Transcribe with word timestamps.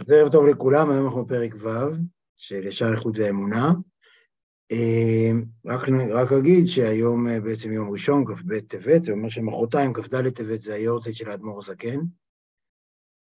אז 0.00 0.10
ערב 0.10 0.32
טוב 0.32 0.46
לכולם, 0.46 0.90
היום 0.90 1.04
אנחנו 1.04 1.24
בפרק 1.24 1.54
ו' 1.58 1.68
של 2.36 2.66
ישר 2.66 2.92
איכות 2.92 3.18
ואמונה. 3.18 3.72
אה, 4.72 5.30
רק, 5.66 5.88
רק 6.10 6.32
אגיד 6.32 6.66
שהיום 6.66 7.28
אה, 7.28 7.40
בעצם 7.40 7.72
יום 7.72 7.90
ראשון, 7.90 8.24
כ"ב 8.26 8.60
טבת, 8.60 9.04
זה 9.04 9.12
אומר 9.12 9.28
שמחרתיים, 9.28 9.92
כ"ד 9.92 10.28
טבת, 10.28 10.60
זה 10.60 10.74
היורצייט 10.74 11.16
של 11.16 11.30
האדמו"ר 11.30 11.58
הזקן. 11.58 11.98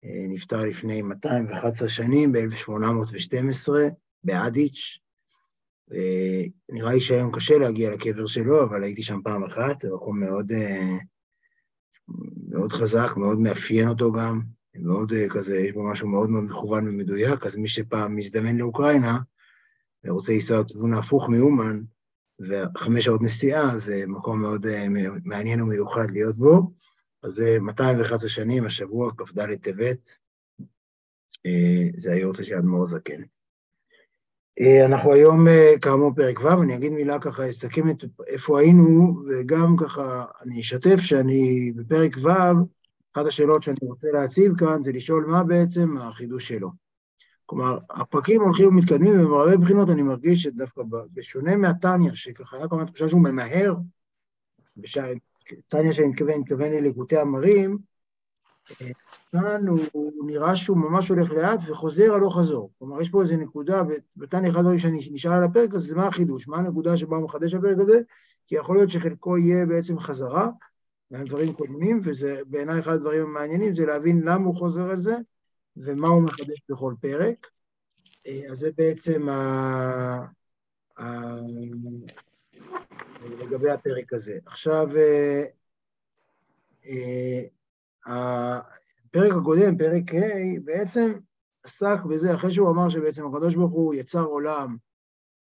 אה, 0.05 0.27
נפטר 0.29 0.63
לפני 0.63 1.03
211 1.03 1.89
שנים, 1.89 2.33
ב-1812, 2.33 3.73
באדיץ'. 4.25 4.99
נראה 6.69 6.93
לי 6.93 7.01
שהיום 7.01 7.33
קשה 7.33 7.59
להגיע 7.59 7.95
לקבר 7.95 8.27
שלו, 8.27 8.65
אבל 8.65 8.83
הייתי 8.83 9.03
שם 9.03 9.21
פעם 9.25 9.45
אחת, 9.45 9.81
זה 9.81 9.89
מקום 9.95 10.21
מאוד, 10.21 10.53
מאוד 12.49 12.73
חזק, 12.73 13.17
מאוד 13.17 13.39
מאפיין 13.39 13.89
אותו 13.89 14.13
גם. 14.13 14.54
מאוד 14.75 15.13
אה, 15.13 15.29
כזה, 15.29 15.57
יש 15.57 15.73
בו 15.73 15.91
משהו 15.91 16.09
מאוד 16.09 16.31
מאוד 16.31 16.45
מכוון 16.45 16.89
ומדויק, 16.89 17.47
אז 17.47 17.57
מי 17.57 17.69
שפעם 17.69 18.17
מזדמן 18.17 18.57
לאוקראינה 18.57 19.19
ורוצה 20.05 20.33
לנסוע 20.33 20.61
לכיוון 20.61 20.93
ההפוך 20.93 21.29
מאומן, 21.29 21.81
וחמש 22.41 23.05
שעות 23.05 23.23
נסיעה, 23.23 23.79
זה 23.79 24.05
מקום 24.07 24.41
מאוד 24.41 24.67
אה, 24.67 24.87
מעניין 25.25 25.63
ומיוחד 25.63 26.11
להיות 26.11 26.37
בו. 26.37 26.73
אז 27.23 27.33
זה 27.33 27.59
211 27.61 28.29
שנים, 28.29 28.67
השבוע, 28.67 29.13
כ"ד 29.17 29.55
טבת, 29.55 30.17
אה, 31.47 31.89
זה 31.97 32.13
היורצה 32.13 32.45
של 32.45 32.55
אדמו"ר 32.55 32.87
זקן. 32.87 33.23
אנחנו 34.87 35.13
היום, 35.13 35.47
כאמור, 35.83 36.13
פרק 36.17 36.41
ו', 36.41 36.63
אני 36.63 36.77
אגיד 36.77 36.93
מילה 36.93 37.19
ככה, 37.19 37.51
אסכם 37.51 37.91
את 37.91 38.05
איפה 38.27 38.61
היינו, 38.61 39.21
וגם 39.29 39.77
ככה, 39.77 40.25
אני 40.43 40.61
אשתף 40.61 40.97
שאני 40.97 41.73
בפרק 41.77 42.17
ו', 42.23 42.29
אחת 43.15 43.27
השאלות 43.27 43.63
שאני 43.63 43.77
רוצה 43.83 44.07
להציב 44.13 44.57
כאן 44.59 44.83
זה 44.83 44.93
לשאול 44.93 45.25
מה 45.27 45.45
בעצם 45.45 45.97
החידוש 45.99 46.49
שלו. 46.49 46.71
כלומר, 47.47 47.79
הפרקים 47.91 48.41
הולכים 48.43 48.69
ומתקדמים, 48.69 49.27
ובהרבה 49.27 49.57
בחינות 49.57 49.91
אני 49.91 50.03
מרגיש 50.03 50.43
שדווקא 50.43 50.83
בשונה 51.15 51.57
מהטניה, 51.57 52.17
שככה 52.17 52.57
היה 52.57 52.69
כמה 52.69 52.87
תחושה 52.87 53.09
שהוא 53.09 53.21
ממהר, 53.21 53.75
טניה 55.69 55.93
שאני 55.93 56.07
מתכוון, 56.07 56.41
מתכוון 56.41 56.71
לליקוטי 56.71 57.19
המרים, 57.19 57.79
כאן 59.33 59.69
הוא, 59.69 59.81
הוא 59.93 60.27
נראה 60.27 60.57
שהוא 60.57 60.77
ממש 60.77 61.09
הולך 61.09 61.31
לאט 61.31 61.61
וחוזר 61.67 62.15
הלוך 62.15 62.39
חזור. 62.39 62.71
כלומר, 62.79 63.03
יש 63.03 63.09
פה 63.09 63.23
איזו 63.23 63.37
נקודה, 63.37 63.83
בטניה 64.17 64.51
אחד 64.51 64.59
הדברים 64.59 64.79
שאני 64.79 65.09
נשאל 65.13 65.33
על 65.33 65.45
הפרק 65.45 65.75
הזה, 65.75 65.87
זה 65.87 65.95
מה 65.95 66.07
החידוש, 66.07 66.49
מה 66.49 66.59
הנקודה 66.59 66.97
שבה 66.97 67.17
הוא 67.17 67.25
מחדש 67.25 67.55
הפרק 67.55 67.77
הזה, 67.81 68.01
כי 68.47 68.55
יכול 68.55 68.77
להיות 68.77 68.91
שחלקו 68.91 69.39
יהיה 69.39 69.67
בעצם 69.67 69.99
חזרה, 69.99 70.49
גם 71.15 71.25
דברים 71.25 71.53
קודמים, 71.53 72.01
וזה 72.05 72.41
בעיניי 72.47 72.81
אחד 72.81 72.93
הדברים 72.93 73.23
המעניינים, 73.23 73.75
זה 73.75 73.87
להבין 73.87 74.21
למה 74.21 74.47
הוא 74.47 74.55
חוזר 74.55 74.91
על 74.91 74.99
זה, 74.99 75.15
ומה 75.77 76.09
הוא 76.09 76.23
מחדש 76.23 76.63
בכל 76.69 76.95
פרק. 77.01 77.47
אה, 78.27 78.43
אז 78.51 78.59
זה 78.59 78.71
בעצם 78.77 79.29
ה... 79.29 79.33
ה... 80.99 81.05
לגבי 83.41 83.71
הפרק 83.71 84.13
הזה. 84.13 84.39
עכשיו, 84.47 84.89
אה, 84.97 85.45
אה, 86.87 87.43
הפרק 88.07 89.33
הקודם, 89.41 89.79
פרק 89.79 90.15
ה', 90.15 90.61
בעצם 90.65 91.13
עסק 91.65 91.99
בזה, 92.09 92.35
אחרי 92.35 92.53
שהוא 92.53 92.71
אמר 92.71 92.89
שבעצם 92.89 93.27
הקדוש 93.27 93.55
ברוך 93.55 93.73
הוא 93.73 93.95
יצר 93.95 94.25
עולם 94.25 94.77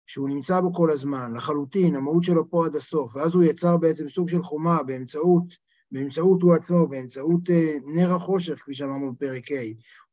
שהוא 0.07 0.29
נמצא 0.29 0.61
בו 0.61 0.73
כל 0.73 0.91
הזמן, 0.91 1.35
לחלוטין, 1.35 1.97
המהות 1.97 2.25
שלו 2.25 2.51
פה 2.51 2.67
עד 2.67 2.77
הסוף, 2.77 3.17
ואז 3.17 3.35
הוא 3.35 3.45
יצר 3.45 3.77
בעצם 3.77 4.09
סוג 4.09 4.29
של 4.29 4.43
חומה 4.43 4.83
באמצעות, 4.83 5.45
באמצעות 5.93 6.43
הוא 6.43 6.55
עצמו, 6.55 6.87
באמצעות 6.87 7.51
אה, 7.51 7.77
נר 7.85 8.15
החושך, 8.15 8.55
כפי 8.55 8.75
שאמרנו 8.75 9.13
בפרק 9.13 9.53
ה', 9.53 9.55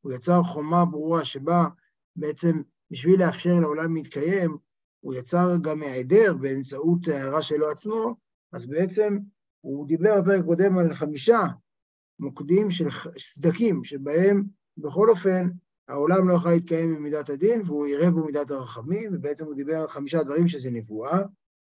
הוא 0.02 0.14
יצר 0.14 0.44
חומה 0.44 0.86
ברורה 0.86 1.26
שבה 1.26 1.66
בעצם 2.16 2.62
בשביל 2.92 3.20
לאפשר 3.20 3.60
לעולם 3.60 3.96
להתקיים, 3.96 4.58
הוא 5.00 5.14
יצר 5.14 5.58
גם 5.62 5.82
היעדר 5.82 6.34
באמצעות 6.34 7.08
ההערה 7.08 7.42
שלו 7.42 7.72
עצמו, 7.72 8.16
אז 8.54 8.66
בעצם 8.66 9.18
הוא 9.62 9.88
דיבר 9.88 10.22
בפרק 10.22 10.46
קודם 10.46 10.78
על 10.78 10.94
חמישה 10.94 11.42
מוקדים 12.20 12.70
של 12.70 12.88
סדקים, 13.18 13.84
שבהם 13.84 14.44
בכל 14.78 15.10
אופן 15.10 15.50
העולם 15.88 16.30
לא 16.30 16.34
יכול 16.34 16.52
להתקיים 16.52 16.96
במידת 16.96 17.30
הדין, 17.30 17.62
והוא 17.62 17.86
עירב 17.86 18.14
במידת 18.14 18.52
הרחמים, 18.52 19.12
ובעצם 19.14 19.46
הוא 19.46 19.56
דיבר 19.56 19.76
על 19.76 19.88
חמישה 19.88 20.24
דברים 20.24 20.48
שזה 20.48 20.72
נבואה, 20.72 21.20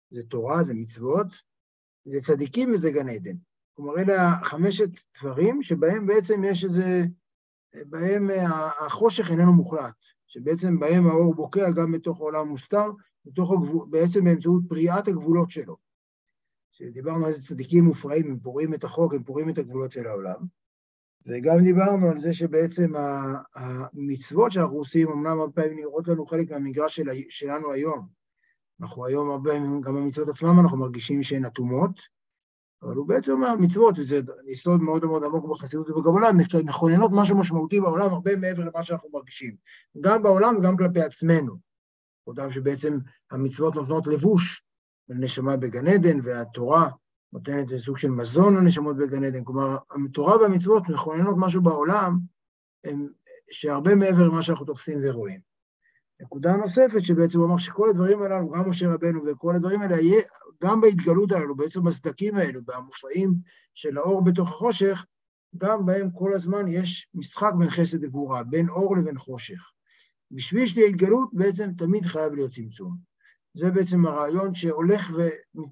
זה 0.09 0.23
תורה, 0.23 0.63
זה 0.63 0.73
מצוות, 0.73 1.27
זה 2.05 2.21
צדיקים 2.21 2.73
וזה 2.73 2.91
גן 2.91 3.09
עדן. 3.09 3.35
כלומר, 3.73 3.97
אלה 3.97 4.31
חמשת 4.43 4.89
דברים 5.21 5.61
שבהם 5.61 6.05
בעצם 6.05 6.43
יש 6.43 6.63
איזה, 6.63 7.03
בהם 7.85 8.29
החושך 8.85 9.31
איננו 9.31 9.53
מוחלט, 9.53 9.93
שבעצם 10.27 10.79
בהם 10.79 11.07
האור 11.07 11.35
בוקע 11.35 11.71
גם 11.71 11.91
בתוך 11.91 12.19
העולם 12.19 12.47
מוסתר, 12.47 12.91
בתוך 13.25 13.51
הגבול, 13.51 13.87
בעצם 13.89 14.23
באמצעות 14.23 14.63
פריעת 14.69 15.07
הגבולות 15.07 15.51
שלו. 15.51 15.77
שדיברנו 16.71 17.25
על 17.25 17.31
איזה 17.31 17.47
צדיקים 17.47 17.83
מופרעים, 17.83 18.31
הם 18.31 18.39
פורעים 18.39 18.73
את 18.73 18.83
החוק, 18.83 19.13
הם 19.13 19.23
פורעים 19.23 19.49
את 19.49 19.57
הגבולות 19.57 19.91
של 19.91 20.07
העולם. 20.07 20.60
וגם 21.25 21.63
דיברנו 21.63 22.09
על 22.09 22.19
זה 22.19 22.33
שבעצם 22.33 22.93
המצוות 23.55 24.51
שאנחנו 24.51 24.77
עושים, 24.77 25.11
אמנם 25.11 25.39
הרבה 25.39 25.53
פעמים 25.53 25.79
נראות 25.79 26.07
לנו 26.07 26.25
חלק 26.25 26.51
מהמגרש 26.51 26.95
של, 26.95 27.09
שלנו 27.29 27.71
היום. 27.71 28.07
אנחנו 28.81 29.05
היום 29.05 29.31
הרבה 29.31 29.51
פעמים, 29.51 29.81
גם 29.81 29.95
במצוות 29.95 30.29
עצמם 30.29 30.59
אנחנו 30.59 30.77
מרגישים 30.77 31.23
שהן 31.23 31.45
אטומות, 31.45 31.91
אבל 32.83 32.95
הוא 32.95 33.07
בעצם 33.07 33.31
אומר 33.31 33.55
מצוות, 33.55 33.99
וזה 33.99 34.19
יסוד 34.47 34.81
מאוד 34.81 35.05
מאוד 35.05 35.23
עמוק 35.23 35.51
בחסידות 35.51 35.89
ובקבלה, 35.89 36.29
מכוננות 36.65 37.11
משהו 37.13 37.37
משמעותי 37.37 37.79
בעולם 37.79 38.13
הרבה 38.13 38.35
מעבר 38.35 38.63
למה 38.63 38.83
שאנחנו 38.83 39.09
מרגישים. 39.13 39.55
גם 40.01 40.23
בעולם 40.23 40.57
וגם 40.57 40.77
כלפי 40.77 41.01
עצמנו. 41.01 41.55
אותם 42.27 42.51
שבעצם 42.51 42.97
המצוות 43.31 43.75
נותנות 43.75 44.07
לבוש 44.07 44.63
לנשמה 45.09 45.57
בגן 45.57 45.87
עדן, 45.87 46.19
והתורה 46.23 46.89
נותנת 47.33 47.71
איזה 47.71 47.83
סוג 47.83 47.97
של 47.97 48.09
מזון 48.09 48.55
לנשמות 48.55 48.97
בגן 48.97 49.23
עדן. 49.23 49.43
כלומר, 49.43 49.77
התורה 50.05 50.37
והמצוות 50.37 50.89
מכוננות 50.89 51.35
משהו 51.37 51.61
בעולם 51.61 52.19
הם, 52.83 53.07
שהרבה 53.51 53.95
מעבר 53.95 54.27
למה 54.27 54.41
שאנחנו 54.41 54.65
תופסים 54.65 54.99
ורואים. 55.03 55.39
נקודה 56.21 56.55
נוספת 56.55 57.03
שבעצם 57.03 57.39
הוא 57.39 57.47
אמר 57.47 57.57
שכל 57.57 57.89
הדברים 57.89 58.21
הללו, 58.21 58.49
גם 58.51 58.69
משה 58.69 58.93
רבנו 58.93 59.25
וכל 59.25 59.55
הדברים 59.55 59.81
האלה, 59.81 59.95
גם 60.63 60.81
בהתגלות 60.81 61.31
הללו, 61.31 61.55
בעצם 61.55 61.83
בסדקים 61.83 62.35
האלו, 62.35 62.59
במופעים 62.65 63.35
של 63.75 63.97
האור 63.97 64.23
בתוך 64.23 64.49
החושך, 64.49 65.05
גם 65.57 65.85
בהם 65.85 66.11
כל 66.11 66.33
הזמן 66.33 66.67
יש 66.67 67.09
משחק 67.13 67.51
בין 67.59 67.69
חסד 67.69 68.03
לגבורה, 68.03 68.43
בין 68.43 68.69
אור 68.69 68.97
לבין 68.97 69.17
חושך. 69.17 69.71
בשביל 70.31 70.67
שתהיה 70.67 70.87
התגלות, 70.87 71.29
בעצם 71.33 71.71
תמיד 71.77 72.05
חייב 72.05 72.33
להיות 72.33 72.51
צמצום. 72.51 73.10
זה 73.53 73.71
בעצם 73.71 74.05
הרעיון 74.05 74.55
שהולך 74.55 75.11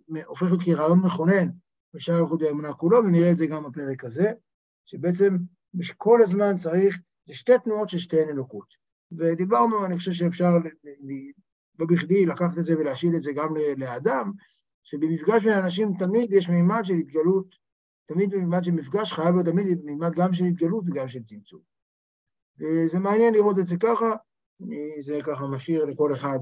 והופך 0.09 0.43
להיות 0.43 0.61
כרעיון 0.63 0.99
מכונן 0.99 1.49
בשער 1.93 2.23
איכות 2.23 2.41
האמונה 2.41 2.73
כולו, 2.73 2.97
ונראה 2.97 3.31
את 3.31 3.37
זה 3.37 3.47
גם 3.47 3.63
בפרק 3.63 4.03
הזה, 4.03 4.31
שבעצם 4.85 5.37
כל 5.97 6.21
הזמן 6.21 6.57
צריך, 6.57 6.99
זה 7.27 7.33
שתי 7.33 7.51
תנועות 7.63 7.89
של 7.89 7.97
שתיהן 7.97 8.29
אלוקות. 8.29 8.67
ודיברנו, 9.11 9.85
אני 9.85 9.97
חושב 9.97 10.11
שאפשר, 10.11 10.51
לא 11.79 11.85
בכדי, 11.85 12.25
לקחת 12.25 12.57
את 12.57 12.65
זה 12.65 12.77
ולהשאיל 12.77 13.15
את 13.15 13.23
זה 13.23 13.31
גם 13.33 13.53
לאדם, 13.77 14.31
שבמפגש 14.83 15.43
בין 15.43 15.53
אנשים 15.53 15.93
תמיד 15.99 16.33
יש 16.33 16.49
מימד 16.49 16.81
של 16.83 16.93
התגלות, 16.93 17.55
תמיד 18.05 18.31
במימד 18.31 18.63
של 18.63 18.71
מפגש 18.71 19.13
חייב 19.13 19.29
להיות 19.35 19.45
תמיד 19.45 19.83
מימד 19.83 20.15
גם 20.15 20.33
של 20.33 20.43
התגלות 20.43 20.83
וגם 20.87 21.07
של 21.07 21.23
צמצום. 21.23 21.61
וזה 22.59 22.99
מעניין 22.99 23.33
לראות 23.33 23.59
את 23.59 23.67
זה 23.67 23.75
ככה, 23.79 24.11
זה 25.01 25.19
ככה 25.25 25.47
משאיר 25.47 25.85
לכל 25.85 26.13
אחד 26.13 26.39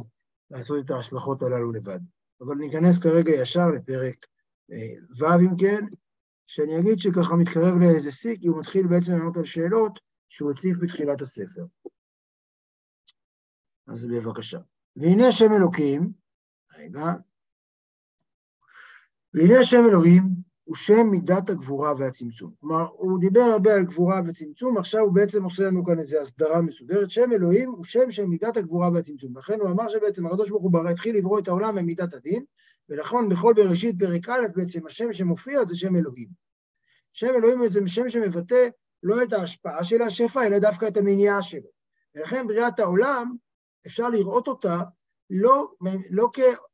לעשות 0.52 0.86
את 0.86 0.92
ההשלכות 0.92 1.42
הללו 1.44 1.72
לבד. 1.72 2.00
אבל 2.42 2.56
ניכנס 2.56 3.04
כרגע 3.04 3.32
ישר 3.32 3.68
לפרק 3.76 4.26
אה, 4.72 4.94
ו' 5.18 5.40
אם 5.42 5.58
כן, 5.60 5.86
שאני 6.48 6.80
אגיד 6.80 7.00
שככה 7.00 7.36
מתקרב 7.36 7.74
לאיזה 7.80 8.12
שיא, 8.12 8.38
כי 8.42 8.48
הוא 8.48 8.60
מתחיל 8.60 8.88
בעצם 8.88 9.12
לענות 9.12 9.38
על 9.38 9.46
שאלות 9.46 10.00
שהוא 10.30 10.52
הציף 10.52 10.78
בתחילת 10.82 11.22
הספר. 11.22 11.66
אז 13.88 14.06
בבקשה. 14.06 14.60
והנה 14.96 15.32
שם 15.32 15.54
אלוקים, 15.58 16.12
רגע, 16.78 17.06
והנה 19.34 19.64
שם 19.64 19.84
אלוהים 19.90 20.47
הוא 20.68 20.76
שם 20.76 21.08
מידת 21.12 21.50
הגבורה 21.50 21.94
והצמצום. 21.98 22.52
כלומר, 22.60 22.88
הוא 22.92 23.20
דיבר 23.20 23.42
הרבה 23.42 23.76
על 23.76 23.84
גבורה 23.84 24.22
וצמצום, 24.28 24.78
עכשיו 24.78 25.02
הוא 25.02 25.14
בעצם 25.14 25.44
עושה 25.44 25.64
לנו 25.64 25.86
כאן 25.86 26.00
איזו 26.00 26.18
הסדרה 26.18 26.62
מסודרת. 26.62 27.12
שם 27.12 27.32
אלוהים 27.34 27.70
הוא 27.70 27.84
שם 27.84 28.12
של 28.12 28.26
מידת 28.26 28.58
הגבורה 28.58 28.90
והצמצום. 28.94 29.38
לכן 29.38 29.60
הוא 29.60 29.70
אמר 29.70 29.90
שבעצם 29.90 30.26
הקדוש 30.26 30.50
ברוך 30.50 30.64
הוא 30.64 30.72
ברא 30.72 30.90
התחיל 30.90 31.18
לברוא 31.18 31.40
את 31.40 31.48
העולם 31.48 31.76
במידת 31.76 32.14
הדין, 32.14 32.44
ולכן 32.90 33.30
בכל 33.30 33.54
בראשית 33.56 33.96
פרק 34.00 34.30
א' 34.30 34.48
בעצם 34.56 34.86
השם 34.86 35.14
שמופיע 35.14 35.66
זה 35.66 35.76
שם 35.76 35.96
אלוהים. 35.96 36.28
שם 37.14 37.34
אלוהים 37.38 37.60
הוא 37.60 37.68
שם 37.86 38.10
שמבטא 38.10 38.68
לא 39.04 39.24
את 39.24 39.34
ההשפעה 39.34 39.84
של 39.84 40.02
השפע, 40.02 40.48
אלא 40.48 40.60
דווקא 40.60 40.88
את 40.88 40.98
המניעה 40.98 41.42
שלו. 41.42 41.70
ולכן 42.16 42.48
בריאת 42.48 42.80
העולם, 42.80 43.36
אפשר 43.88 44.10
לראות 44.10 44.48
אותה 44.48 44.80
לא, 45.30 45.68
לא 46.10 46.30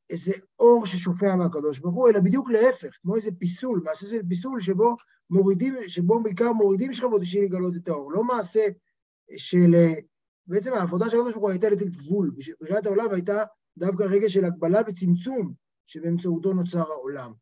איזה 0.10 0.32
אור 0.60 0.86
ששופע 0.86 1.36
מהקדוש 1.36 1.80
ברוך 1.80 1.96
הוא, 1.96 2.10
אלא 2.10 2.20
בדיוק 2.20 2.50
להפך, 2.50 2.90
כמו 3.02 3.16
איזה 3.16 3.32
פיסול, 3.40 3.82
מעשה 3.84 4.06
זה 4.06 4.18
פיסול 4.30 4.62
שבו 4.62 4.96
מורידים, 5.30 5.76
שבו 5.88 6.24
בעיקר 6.24 6.52
מורידים 6.52 6.94
שכבות 6.94 7.22
בשביל 7.22 7.44
לגלות 7.44 7.76
את 7.76 7.88
האור, 7.88 8.12
לא 8.12 8.24
מעשה 8.24 8.68
של 9.38 9.76
בעצם 10.48 10.74
העבודה 10.74 11.10
של 11.10 11.18
הקדוש 11.18 11.34
ברוך 11.34 11.44
הוא 11.44 11.52
הייתה 11.52 11.70
לתת 11.70 11.88
גבול. 11.88 12.32
בריאת 12.62 12.86
העולם 12.86 13.06
הייתה 13.12 13.44
דווקא 13.78 14.04
רגע 14.04 14.30
של 14.30 14.46
הגבלה 14.46 14.82
וצמצום 14.88 15.54
שבאמצעותו 15.86 16.54
נוצר 16.54 16.92
העולם. 16.92 17.34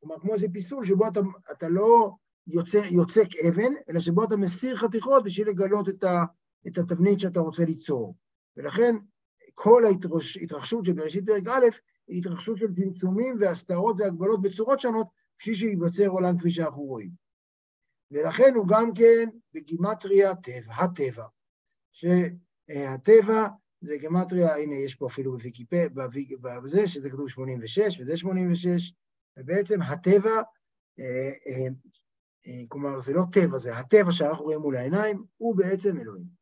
כלומר, 0.00 0.20
כמו 0.20 0.34
איזה 0.34 0.46
פיסול 0.52 0.84
שבו 0.84 1.08
אתה, 1.08 1.20
אתה 1.52 1.68
לא 1.68 2.10
יוצא, 2.46 2.78
יוצק 2.90 3.28
אבן, 3.48 3.72
אלא 3.88 4.00
שבו 4.00 4.24
אתה 4.24 4.36
מסיר 4.36 4.76
חתיכות 4.76 5.24
בשביל 5.24 5.48
לגלות 5.48 5.88
את, 5.88 6.04
ה, 6.04 6.24
את 6.66 6.78
התבנית 6.78 7.20
שאתה 7.20 7.40
רוצה 7.40 7.64
ליצור. 7.64 8.14
ולכן 8.56 8.96
כל 9.54 9.82
ההתרחשות 9.84 10.84
של 10.84 10.92
בראשית 10.92 11.26
פרק 11.26 11.46
א' 11.46 11.66
היא 12.08 12.18
התרחשות 12.18 12.58
של 12.58 12.74
צמצומים 12.74 13.36
והסתרות 13.40 13.96
והגבלות 13.98 14.42
בצורות 14.42 14.80
שונות, 14.80 15.06
בשביל 15.38 15.54
שייווצר 15.54 16.06
עולם 16.06 16.38
כפי 16.38 16.50
שאנחנו 16.50 16.82
רואים. 16.82 17.10
ולכן 18.10 18.54
הוא 18.54 18.68
גם 18.68 18.94
כן 18.94 19.28
בגימטריה 19.54 20.34
טבע, 20.34 20.74
הטבע. 20.74 21.26
שהטבע 21.92 23.46
זה 23.80 23.96
גימטריה, 23.96 24.56
הנה 24.56 24.74
יש 24.74 24.94
פה 24.94 25.06
אפילו 25.06 25.32
בוויקיפד, 25.32 25.88
בזה, 26.62 26.88
שזה 26.88 27.10
כתוב 27.10 27.28
86 27.28 28.00
וזה 28.00 28.16
86, 28.16 28.94
ובעצם 29.36 29.82
הטבע, 29.82 30.30
אה, 30.98 31.32
אה, 31.46 31.66
אה, 32.46 32.62
כלומר 32.68 33.00
זה 33.00 33.12
לא 33.12 33.22
טבע, 33.32 33.58
זה 33.58 33.78
הטבע 33.78 34.12
שאנחנו 34.12 34.44
רואים 34.44 34.60
מול 34.60 34.76
העיניים, 34.76 35.24
הוא 35.36 35.56
בעצם 35.56 35.98
אלוהים. 35.98 36.41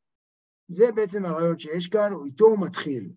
זה 0.70 0.92
בעצם 0.92 1.24
הרעיון 1.24 1.58
שיש 1.58 1.86
כאן, 1.86 2.12
איתו 2.26 2.44
הוא 2.44 2.58
מתחיל. 2.58 3.10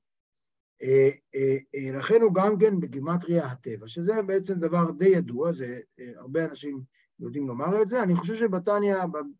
לכן 1.94 2.22
הוא 2.22 2.34
גם 2.34 2.58
כן 2.60 2.80
בגימטריה 2.80 3.46
הטבע, 3.46 3.88
שזה 3.88 4.22
בעצם 4.22 4.54
דבר 4.54 4.92
די 4.92 5.08
ידוע, 5.08 5.52
זה 5.52 5.80
הרבה 6.16 6.46
אנשים 6.46 6.82
יודעים 7.20 7.48
לומר 7.48 7.82
את 7.82 7.88
זה. 7.88 8.04
אני 8.04 8.16
חושב 8.16 8.36
שבתניא, 8.36 8.96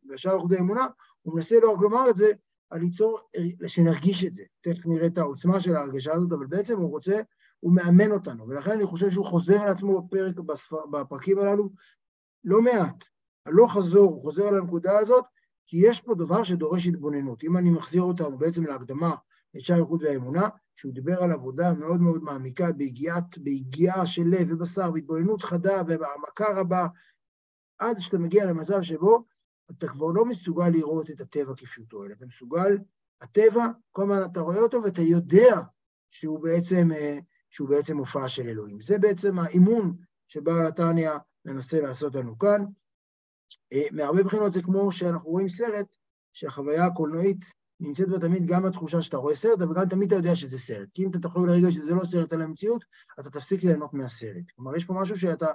בשער 0.06 0.38
אחודי 0.38 0.58
אמונה, 0.60 0.88
הוא 1.22 1.36
מנסה 1.36 1.56
לא 1.62 1.72
רק 1.72 1.82
לומר 1.82 2.10
את 2.10 2.16
זה, 2.16 2.32
על 2.70 2.80
ליצור, 2.80 3.20
שנרגיש 3.68 4.26
את 4.26 4.34
זה. 4.34 4.44
תכף 4.62 4.86
נראה 4.86 5.08
את 5.08 5.18
העוצמה 5.18 5.60
של 5.60 5.76
ההרגשה 5.76 6.14
הזאת, 6.14 6.32
אבל 6.32 6.46
בעצם 6.46 6.80
הוא 6.80 6.90
רוצה, 6.90 7.22
הוא 7.60 7.76
מאמן 7.76 8.12
אותנו, 8.12 8.48
ולכן 8.48 8.72
אני 8.72 8.86
חושב 8.86 9.10
שהוא 9.10 9.26
חוזר 9.26 9.62
על 9.62 9.68
עצמו 9.68 10.02
בפרק, 10.02 10.36
בספר, 10.36 10.86
בפרקים 10.86 11.40
הללו 11.40 11.70
לא 12.44 12.62
מעט. 12.62 12.96
הלוך 13.46 13.74
חזור, 13.74 14.14
הוא 14.14 14.22
חוזר 14.22 14.48
על 14.48 14.56
הנקודה 14.56 14.98
הזאת, 15.00 15.26
כי 15.74 15.80
יש 15.82 16.02
פה 16.02 16.16
דבר 16.16 16.44
שדורש 16.44 16.88
התבוננות. 16.88 17.44
אם 17.44 17.58
אני 17.58 17.70
מחזיר 17.70 18.02
אותנו 18.02 18.38
בעצם 18.38 18.66
להקדמה 18.66 19.16
לשער 19.54 19.80
איכות 19.80 20.04
והאמונה, 20.04 20.50
שהוא 20.76 20.94
דיבר 20.94 21.24
על 21.24 21.32
עבודה 21.32 21.74
מאוד 21.74 22.02
מאוד 22.02 22.24
מעמיקה, 22.24 22.72
בהגיעת, 22.72 23.38
בהגיעה 23.38 24.06
של 24.06 24.24
לב 24.26 24.48
ובשר, 24.52 24.92
בהתבוננות 24.92 25.44
חדה 25.44 25.82
ובהעמקה 25.82 26.46
רבה, 26.56 26.88
עד 27.78 28.00
שאתה 28.00 28.18
מגיע 28.18 28.46
למצב 28.46 28.82
שבו 28.82 29.26
אתה 29.72 29.88
כבר 29.88 30.12
לא 30.12 30.26
מסוגל 30.26 30.70
לראות 30.70 31.10
את 31.10 31.22
הטבע 31.22 31.54
כפשוטו, 31.58 32.06
אלא 32.06 32.14
אתה 32.14 32.26
מסוגל, 32.26 32.78
הטבע, 33.22 33.68
כל 33.92 34.02
הזמן 34.02 34.32
אתה 34.32 34.40
רואה 34.40 34.60
אותו 34.60 34.84
ואתה 34.84 35.02
יודע 35.02 35.62
שהוא 36.12 36.44
בעצם, 36.44 36.92
אה, 36.92 37.20
שהוא 37.50 37.70
בעצם 37.70 37.98
הופעה 37.98 38.30
של 38.30 38.48
אלוהים. 38.48 38.82
זה 38.82 39.00
בעצם 39.00 39.40
האימון 39.40 39.96
שבעל 40.28 40.68
התניא 40.68 41.12
מנסה 41.46 41.82
לעשות 41.82 42.16
לנו 42.16 42.38
כאן. 42.38 42.66
אה, 43.74 43.84
מהרבה 43.92 44.24
בחינות 44.24 44.54
זה 44.54 44.62
כמו 44.62 44.92
שאנחנו 44.92 45.30
רואים 45.30 45.50
סרט, 45.50 45.96
שהחוויה 46.34 46.86
הקולנועית 46.86 47.46
נמצאת 47.80 48.10
בה 48.10 48.20
תמיד 48.20 48.46
גם 48.46 48.66
התחושה 48.66 49.02
שאתה 49.02 49.18
רואה 49.18 49.36
סרט, 49.36 49.62
אבל 49.62 49.76
גם 49.76 49.90
תמיד 49.90 50.14
אתה 50.14 50.16
יודע 50.16 50.36
שזה 50.36 50.60
סרט. 50.60 50.90
כי 50.94 51.04
אם 51.04 51.10
אתה 51.10 51.20
תחשוב 51.20 51.46
לרגע 51.46 51.72
שזה 51.72 51.96
לא 51.96 52.06
סרט 52.06 52.34
על 52.34 52.42
המציאות, 52.42 52.86
אתה 53.20 53.30
תפסיק 53.30 53.64
ליהנות 53.64 53.94
מהסרט. 53.94 54.44
כלומר, 54.56 54.76
יש 54.76 54.86
פה 54.86 54.94
משהו 54.94 55.20
שאתה 55.20 55.48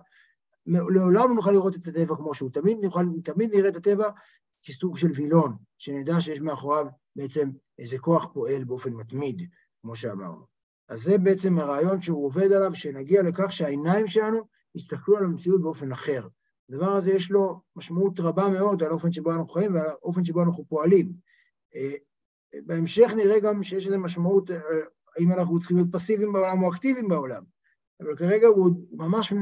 לעולם 0.67 1.29
לא 1.29 1.35
נוכל 1.35 1.51
לראות 1.51 1.77
את 1.77 1.87
הטבע 1.87 2.17
כמו 2.17 2.35
שהוא, 2.35 2.51
תמיד, 2.51 2.79
נוכל, 2.83 3.05
תמיד 3.25 3.51
נראה 3.55 3.69
את 3.69 3.77
הטבע 3.77 4.09
כסוג 4.63 4.97
של 4.97 5.11
וילון, 5.15 5.57
שנדע 5.79 6.21
שיש 6.21 6.41
מאחוריו 6.41 6.87
בעצם 7.17 7.51
איזה 7.79 7.99
כוח 7.99 8.29
פועל 8.33 8.65
באופן 8.65 8.93
מתמיד, 8.93 9.43
כמו 9.83 9.97
שאמרנו. 9.97 10.47
אז 10.89 11.01
זה 11.01 11.19
בעצם 11.19 11.59
הרעיון 11.59 12.03
שהוא 12.03 12.27
עובד 12.27 12.53
עליו, 12.53 12.75
שנגיע 12.75 13.23
לכך 13.23 13.53
שהעיניים 13.53 14.09
שלנו 14.09 14.39
יסתכלו 14.75 15.17
על 15.17 15.25
המציאות 15.25 15.63
באופן 15.63 15.93
אחר. 15.93 16.29
הדבר 16.69 16.93
הזה 16.93 17.13
יש 17.13 17.31
לו 17.31 17.61
משמעות 17.77 18.21
רבה 18.21 18.49
מאוד 18.49 18.83
על 18.83 18.91
האופן 18.91 19.13
שבו 19.13 19.33
אנחנו 19.33 19.49
חיים 19.49 19.75
ועל 19.75 19.87
האופן 19.87 20.25
שבו 20.25 20.43
אנחנו 20.43 20.65
פועלים. 20.69 21.13
אה, 21.77 21.95
בהמשך 22.67 23.11
נראה 23.17 23.41
גם 23.41 23.63
שיש 23.63 23.87
לזה 23.87 23.99
משמעות, 23.99 24.51
אה, 24.51 24.61
האם 25.17 25.33
אנחנו 25.33 25.59
צריכים 25.59 25.77
להיות 25.77 25.89
פסיביים 25.93 26.33
בעולם 26.33 26.63
או 26.63 26.73
אקטיביים 26.73 27.09
בעולם. 27.09 27.43
אבל 28.01 28.17
כרגע 28.17 28.47
הוא 28.47 28.71
ממש 28.93 29.33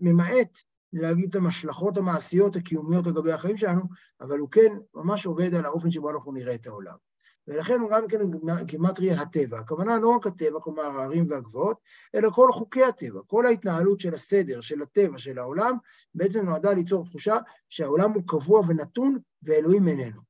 ממעט 0.00 0.58
להגיד 0.92 1.28
את 1.28 1.34
המשלכות 1.34 1.96
המעשיות 1.96 2.56
הקיומיות 2.56 3.06
לגבי 3.06 3.32
החיים 3.32 3.56
שלנו, 3.56 3.82
אבל 4.20 4.38
הוא 4.38 4.48
כן 4.50 4.76
ממש 4.94 5.26
עובד 5.26 5.54
על 5.54 5.64
האופן 5.64 5.90
שבו 5.90 6.10
אנחנו 6.10 6.32
נראה 6.32 6.54
את 6.54 6.66
העולם. 6.66 7.07
ולכן 7.48 7.80
הוא 7.80 7.90
גם 7.90 8.08
כן 8.08 8.18
גימטריה 8.62 9.20
הטבע. 9.20 9.58
הכוונה 9.58 9.98
לא 9.98 10.08
רק 10.08 10.26
הטבע, 10.26 10.60
כלומר 10.60 10.82
הערים 10.82 11.26
והגבעות, 11.30 11.76
אלא 12.14 12.30
כל 12.30 12.52
חוקי 12.52 12.84
הטבע, 12.84 13.20
כל 13.26 13.46
ההתנהלות 13.46 14.00
של 14.00 14.14
הסדר, 14.14 14.60
של 14.60 14.82
הטבע, 14.82 15.18
של 15.18 15.38
העולם, 15.38 15.76
בעצם 16.14 16.44
נועדה 16.44 16.72
ליצור 16.72 17.04
תחושה 17.04 17.36
שהעולם 17.68 18.12
הוא 18.12 18.22
קבוע 18.26 18.62
ונתון 18.68 19.18
ואלוהים 19.42 19.88
איננו. 19.88 20.20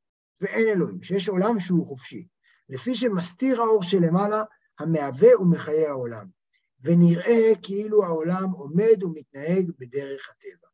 ואין 0.40 0.68
אלוהים, 0.68 1.02
שיש 1.02 1.28
עולם 1.28 1.60
שהוא 1.60 1.86
חופשי. 1.86 2.26
לפי 2.68 2.94
שמסתיר 2.94 3.62
האור 3.62 3.82
שלמעלה, 3.82 4.42
המהווה 4.78 5.40
ומחיה 5.40 5.88
העולם. 5.88 6.26
ונראה 6.80 7.52
כאילו 7.62 8.04
העולם 8.04 8.50
עומד 8.50 9.02
ומתנהג 9.02 9.70
בדרך 9.78 10.30
הטבע. 10.30 10.68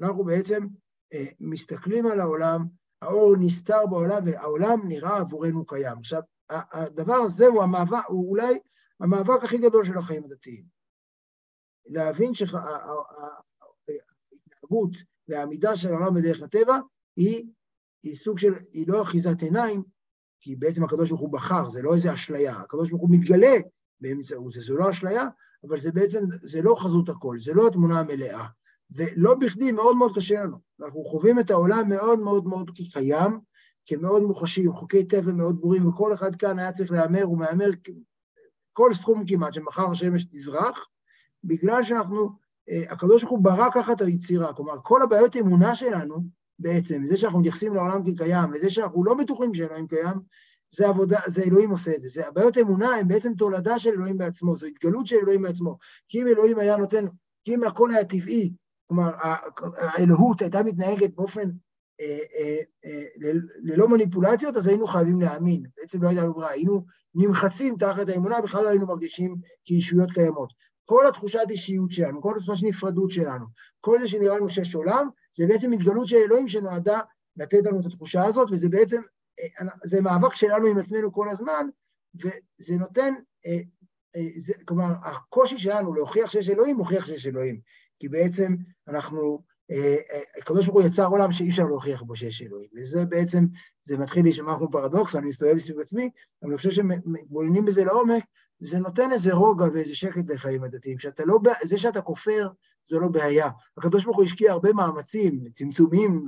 אנחנו 0.00 0.24
בעצם 0.24 0.66
אה, 1.12 1.24
מסתכלים 1.40 2.06
על 2.06 2.20
העולם, 2.20 2.66
האור 3.04 3.36
נסתר 3.40 3.86
בעולם 3.90 4.22
והעולם 4.26 4.80
נראה 4.88 5.16
עבורנו 5.16 5.66
קיים. 5.66 5.98
עכשיו, 5.98 6.22
הדבר 6.50 7.14
הזה 7.14 7.46
הוא 7.46 7.62
המאבק, 7.62 8.04
הוא 8.08 8.30
אולי 8.30 8.58
המאבק 9.00 9.44
הכי 9.44 9.58
גדול 9.58 9.84
של 9.84 9.98
החיים 9.98 10.24
הדתיים. 10.24 10.64
להבין 11.86 12.34
שההתנהגות 12.34 12.90
והעמידה 15.28 15.76
של 15.76 15.88
העולם 15.88 16.14
בדרך 16.14 16.42
הטבע 16.42 16.78
היא, 17.16 17.46
היא 18.02 18.14
סוג 18.16 18.38
של, 18.38 18.54
היא 18.72 18.88
לא 18.88 19.02
אחיזת 19.02 19.42
עיניים, 19.42 19.82
כי 20.40 20.56
בעצם 20.56 20.84
הקדוש 20.84 21.08
ברוך 21.08 21.20
הוא 21.20 21.32
בחר, 21.32 21.68
זה 21.68 21.82
לא 21.82 21.94
איזה 21.94 22.14
אשליה, 22.14 22.56
הקדוש 22.56 22.90
ברוך 22.90 23.02
הוא 23.02 23.10
מתגלה 23.10 23.56
באמצעות 24.00 24.52
זה, 24.52 24.60
זו 24.60 24.76
לא 24.76 24.90
אשליה, 24.90 25.28
אבל 25.68 25.80
זה 25.80 25.92
בעצם, 25.92 26.24
זה 26.42 26.62
לא 26.62 26.74
חזות 26.78 27.08
הכל, 27.08 27.38
זה 27.38 27.54
לא 27.54 27.66
התמונה 27.66 28.00
המלאה. 28.00 28.46
ולא 28.90 29.34
בכדי 29.34 29.72
מאוד 29.72 29.96
מאוד 29.96 30.16
קשה 30.16 30.44
לנו. 30.44 30.56
אנחנו 30.80 31.04
חווים 31.04 31.40
את 31.40 31.50
העולם 31.50 31.88
מאוד 31.88 32.18
מאוד 32.18 32.46
מאוד 32.46 32.70
כקיים, 32.74 33.38
כמאוד 33.86 34.22
מוחשי, 34.22 34.66
עם 34.66 34.72
חוקי 34.72 35.04
טבע 35.04 35.32
מאוד 35.32 35.60
ברורים, 35.60 35.88
וכל 35.88 36.14
אחד 36.14 36.36
כאן 36.36 36.58
היה 36.58 36.72
צריך 36.72 36.90
להמר, 36.92 37.22
הוא 37.22 37.38
מהמר 37.38 37.70
כל 38.72 38.94
סכום 38.94 39.24
כמעט, 39.26 39.54
שמחר 39.54 39.90
השמש 39.90 40.24
תזרח, 40.24 40.86
בגלל 41.44 41.84
שאנחנו, 41.84 42.30
אה, 42.70 42.82
הקדוש 42.92 43.22
ברוך 43.22 43.32
הוא 43.32 43.44
ברא 43.44 43.68
ככה 43.74 43.92
את 43.92 44.00
היצירה. 44.00 44.52
כלומר, 44.52 44.74
כל 44.82 45.02
הבעיות 45.02 45.36
אמונה 45.36 45.74
שלנו, 45.74 46.24
בעצם, 46.58 47.06
זה 47.06 47.16
שאנחנו 47.16 47.38
מתייחסים 47.38 47.74
לעולם 47.74 48.12
כקיים, 48.12 48.50
וזה 48.52 48.70
שאנחנו 48.70 49.04
לא 49.04 49.14
בטוחים 49.14 49.54
שאלוהים 49.54 49.86
קיים, 49.86 50.20
זה 50.70 50.88
עבודה, 50.88 51.20
זה 51.26 51.42
אלוהים 51.42 51.70
עושה 51.70 51.94
את 51.94 52.00
זה. 52.00 52.08
זה 52.08 52.28
הבעיות 52.28 52.58
אמונה 52.58 52.96
הן 52.96 53.08
בעצם 53.08 53.34
תולדה 53.34 53.78
של 53.78 53.90
אלוהים 53.90 54.18
בעצמו, 54.18 54.56
זו 54.56 54.66
התגלות 54.66 55.06
של 55.06 55.16
אלוהים 55.16 55.42
בעצמו. 55.42 55.78
כי 56.08 56.22
אם 56.22 56.26
אלוהים 56.26 56.58
היה 56.58 56.76
נותן, 56.76 57.06
כי 57.44 57.54
אם 57.54 57.64
הכל 57.64 57.90
היה 57.90 58.04
טבעי, 58.04 58.52
כלומר, 58.88 59.10
האלוהות 59.76 60.42
הייתה 60.42 60.62
מתנהגת 60.62 61.14
באופן 61.14 61.50
אה, 62.00 62.18
אה, 62.38 62.58
אה, 62.84 63.30
ללא 63.62 63.88
מניפולציות, 63.88 64.56
אז 64.56 64.66
היינו 64.66 64.86
חייבים 64.86 65.20
להאמין. 65.20 65.66
בעצם 65.76 66.02
לא 66.02 66.08
הייתה 66.08 66.22
לנו 66.22 66.34
ברירה, 66.34 66.50
היינו 66.50 66.84
נמחצים 67.14 67.76
תחת 67.78 68.08
האמונה, 68.08 68.40
בכלל 68.40 68.62
לא 68.62 68.68
היינו 68.68 68.86
מרגישים 68.86 69.36
כישויות 69.64 70.10
קיימות. 70.10 70.52
כל 70.84 71.06
התחושת 71.08 71.44
אישיות 71.50 71.92
שלנו, 71.92 72.22
כל 72.22 72.34
התחושת 72.38 72.66
נפרדות 72.66 73.10
שלנו, 73.10 73.46
כל 73.80 73.98
זה 74.00 74.08
שנראה 74.08 74.36
לנו 74.36 74.48
שיש 74.48 74.74
עולם, 74.74 75.08
זה 75.32 75.46
בעצם 75.48 75.72
התגלות 75.72 76.08
של 76.08 76.16
אלוהים 76.16 76.48
שנועדה 76.48 77.00
לתת 77.36 77.60
לנו 77.64 77.80
את 77.80 77.86
התחושה 77.86 78.24
הזאת, 78.24 78.48
וזה 78.50 78.68
בעצם 78.68 79.00
זה 79.84 80.00
מאבק 80.00 80.34
שלנו 80.34 80.66
עם 80.66 80.78
עצמנו 80.78 81.12
כל 81.12 81.28
הזמן, 81.28 81.66
וזה 82.14 82.74
נותן, 82.74 83.14
זה, 84.36 84.54
כלומר, 84.64 84.92
הקושי 85.02 85.58
שלנו 85.58 85.94
להוכיח 85.94 86.30
שיש 86.30 86.48
אלוהים, 86.48 86.76
מוכיח 86.76 87.06
שיש 87.06 87.26
אלוהים. 87.26 87.60
כי 88.04 88.08
בעצם 88.08 88.56
אנחנו, 88.88 89.42
אה, 89.70 89.96
הקדוש 90.38 90.66
ברוך 90.66 90.78
הוא 90.78 90.86
יצר 90.86 91.06
עולם 91.06 91.32
שאי 91.32 91.50
אפשר 91.50 91.66
להוכיח 91.66 92.02
בו 92.02 92.16
שיש 92.16 92.42
אלוהים. 92.42 92.68
וזה 92.76 93.04
בעצם, 93.04 93.46
זה 93.82 93.98
מתחיל 93.98 94.22
להישמע 94.22 94.56
כמו 94.58 94.70
פרדוקס, 94.70 95.14
ואני 95.14 95.26
מסתובב 95.26 95.58
סביב 95.58 95.80
עצמי, 95.80 96.10
אבל 96.42 96.50
אני 96.50 96.56
חושב 96.56 96.70
שמתבוננים 96.70 97.64
בזה 97.64 97.84
לעומק, 97.84 98.24
זה 98.60 98.78
נותן 98.78 99.12
איזה 99.12 99.32
רוגע 99.32 99.64
ואיזה 99.72 99.94
שקט 99.94 100.30
לחיים 100.30 100.64
הדתיים, 100.64 100.98
שאתה 100.98 101.24
לא, 101.24 101.38
זה 101.62 101.78
שאתה 101.78 102.00
כופר, 102.00 102.48
זו 102.82 103.00
לא 103.00 103.08
בעיה. 103.08 103.50
הקדוש 103.76 104.04
ברוך 104.04 104.16
הוא 104.16 104.24
השקיע 104.24 104.52
הרבה 104.52 104.72
מאמצים, 104.72 105.44
צמצומים 105.54 106.22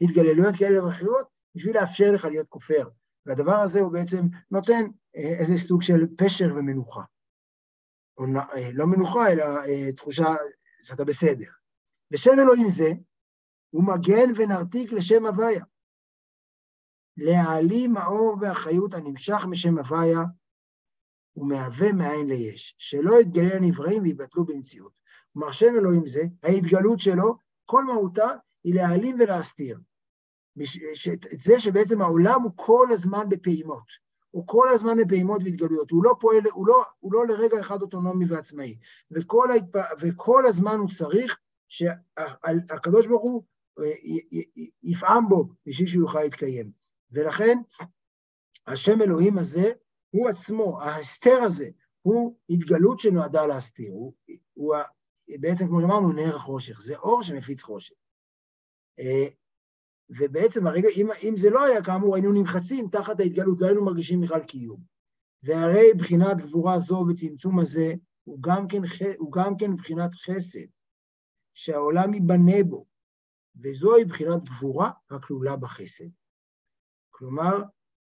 והתגללויות 0.00 0.54
כאלה 0.58 0.84
ואחרות, 0.84 1.26
בשביל 1.54 1.76
לאפשר 1.76 2.12
לך 2.12 2.24
להיות 2.24 2.46
כופר. 2.48 2.88
והדבר 3.26 3.56
הזה 3.56 3.80
הוא 3.80 3.92
בעצם 3.92 4.26
נותן 4.50 4.86
אה, 5.16 5.36
איזה 5.38 5.58
סוג 5.58 5.82
של 5.82 6.06
פשר 6.16 6.54
ומנוחה. 6.56 7.02
או 8.20 8.24
אה, 8.56 8.70
לא 8.74 8.86
מנוחה, 8.86 9.32
אלא 9.32 9.44
אה, 9.44 9.92
תחושה 9.92 10.34
שאתה 10.82 11.04
בסדר. 11.04 11.50
ושם 12.10 12.40
אלוהים 12.40 12.68
זה, 12.68 12.92
הוא 13.70 13.84
מגן 13.84 14.30
ונרתיק 14.36 14.92
לשם 14.92 15.26
הוויה. 15.26 15.64
להעלים 17.16 17.96
האור 17.96 18.36
והחיות 18.40 18.94
הנמשך 18.94 19.44
משם 19.48 19.78
הוויה 19.78 20.20
ומהווה 21.36 21.92
מאין 21.92 22.26
ליש, 22.26 22.74
שלא 22.78 23.20
יתגלה 23.20 23.54
לנבראים 23.54 24.02
ויבטלו 24.02 24.44
במציאות. 24.44 24.92
כלומר, 25.32 25.52
שם 25.52 25.74
אלוהים 25.78 26.06
זה, 26.06 26.22
ההתגלות 26.42 27.00
שלו, 27.00 27.36
כל 27.64 27.84
מהותה 27.84 28.28
היא 28.64 28.74
להעלים 28.74 29.16
ולהסתיר. 29.20 29.78
את 31.34 31.40
זה 31.40 31.60
שבעצם 31.60 32.00
העולם 32.00 32.42
הוא 32.42 32.52
כל 32.54 32.88
הזמן 32.92 33.28
בפעימות. 33.28 34.09
הוא 34.30 34.44
כל 34.46 34.68
הזמן 34.68 34.96
בפעימות 34.98 35.42
והתגלויות, 35.44 35.90
הוא 35.90 36.04
לא 36.04 36.14
פועל, 36.20 36.42
הוא 36.52 36.66
לא, 36.66 36.84
הוא 37.00 37.12
לא 37.12 37.26
לרגע 37.26 37.60
אחד 37.60 37.82
אוטונומי 37.82 38.24
ועצמאי, 38.28 38.78
וכל, 39.10 39.50
ההתפ... 39.50 39.78
וכל 40.00 40.46
הזמן 40.46 40.78
הוא 40.78 40.90
צריך 40.90 41.38
שהקדוש 41.68 43.06
ברוך 43.06 43.22
הוא 43.22 43.42
אה, 43.80 43.90
יפעם 44.82 45.28
בו 45.28 45.48
בשביל 45.66 45.88
שהוא 45.88 46.02
יוכל 46.02 46.20
להתקיים. 46.20 46.70
ולכן 47.12 47.58
השם 48.66 49.02
אלוהים 49.02 49.38
הזה 49.38 49.72
הוא 50.10 50.28
עצמו, 50.28 50.80
ההסתר 50.82 51.42
הזה, 51.42 51.68
הוא 52.02 52.36
התגלות 52.50 53.00
שנועדה 53.00 53.46
להסתיר, 53.46 53.92
הוא, 53.92 54.12
הוא 54.54 54.74
בעצם 55.40 55.66
כמו 55.66 55.80
שאמרנו 55.80 56.12
נר 56.12 56.36
החושך, 56.36 56.80
זה 56.80 56.96
אור 56.96 57.22
שמפיץ 57.22 57.62
חושך. 57.62 57.94
ובעצם 60.18 60.66
הרגע, 60.66 60.88
אם, 60.96 61.08
אם 61.22 61.36
זה 61.36 61.50
לא 61.50 61.64
היה 61.64 61.82
כאמור, 61.82 62.14
היינו 62.14 62.32
נמחצים 62.32 62.88
תחת 62.88 63.20
ההתגלות, 63.20 63.60
לא 63.60 63.66
היינו 63.66 63.84
מרגישים 63.84 64.20
בכלל 64.20 64.40
קיום. 64.40 64.80
והרי 65.42 65.94
בחינת 65.98 66.36
גבורה 66.36 66.78
זו 66.78 67.04
וצמצום 67.08 67.58
הזה 67.58 67.94
הוא 68.24 68.38
גם 68.42 68.68
כן, 68.68 68.80
הוא 69.18 69.32
גם 69.32 69.56
כן 69.56 69.76
בחינת 69.76 70.14
חסד, 70.14 70.66
שהעולם 71.54 72.14
ייבנה 72.14 72.64
בו, 72.68 72.86
וזוהי 73.62 74.04
בחינת 74.04 74.44
גבורה 74.44 74.90
הכלולה 75.10 75.56
בחסד. 75.56 76.08
כלומר, 77.10 77.62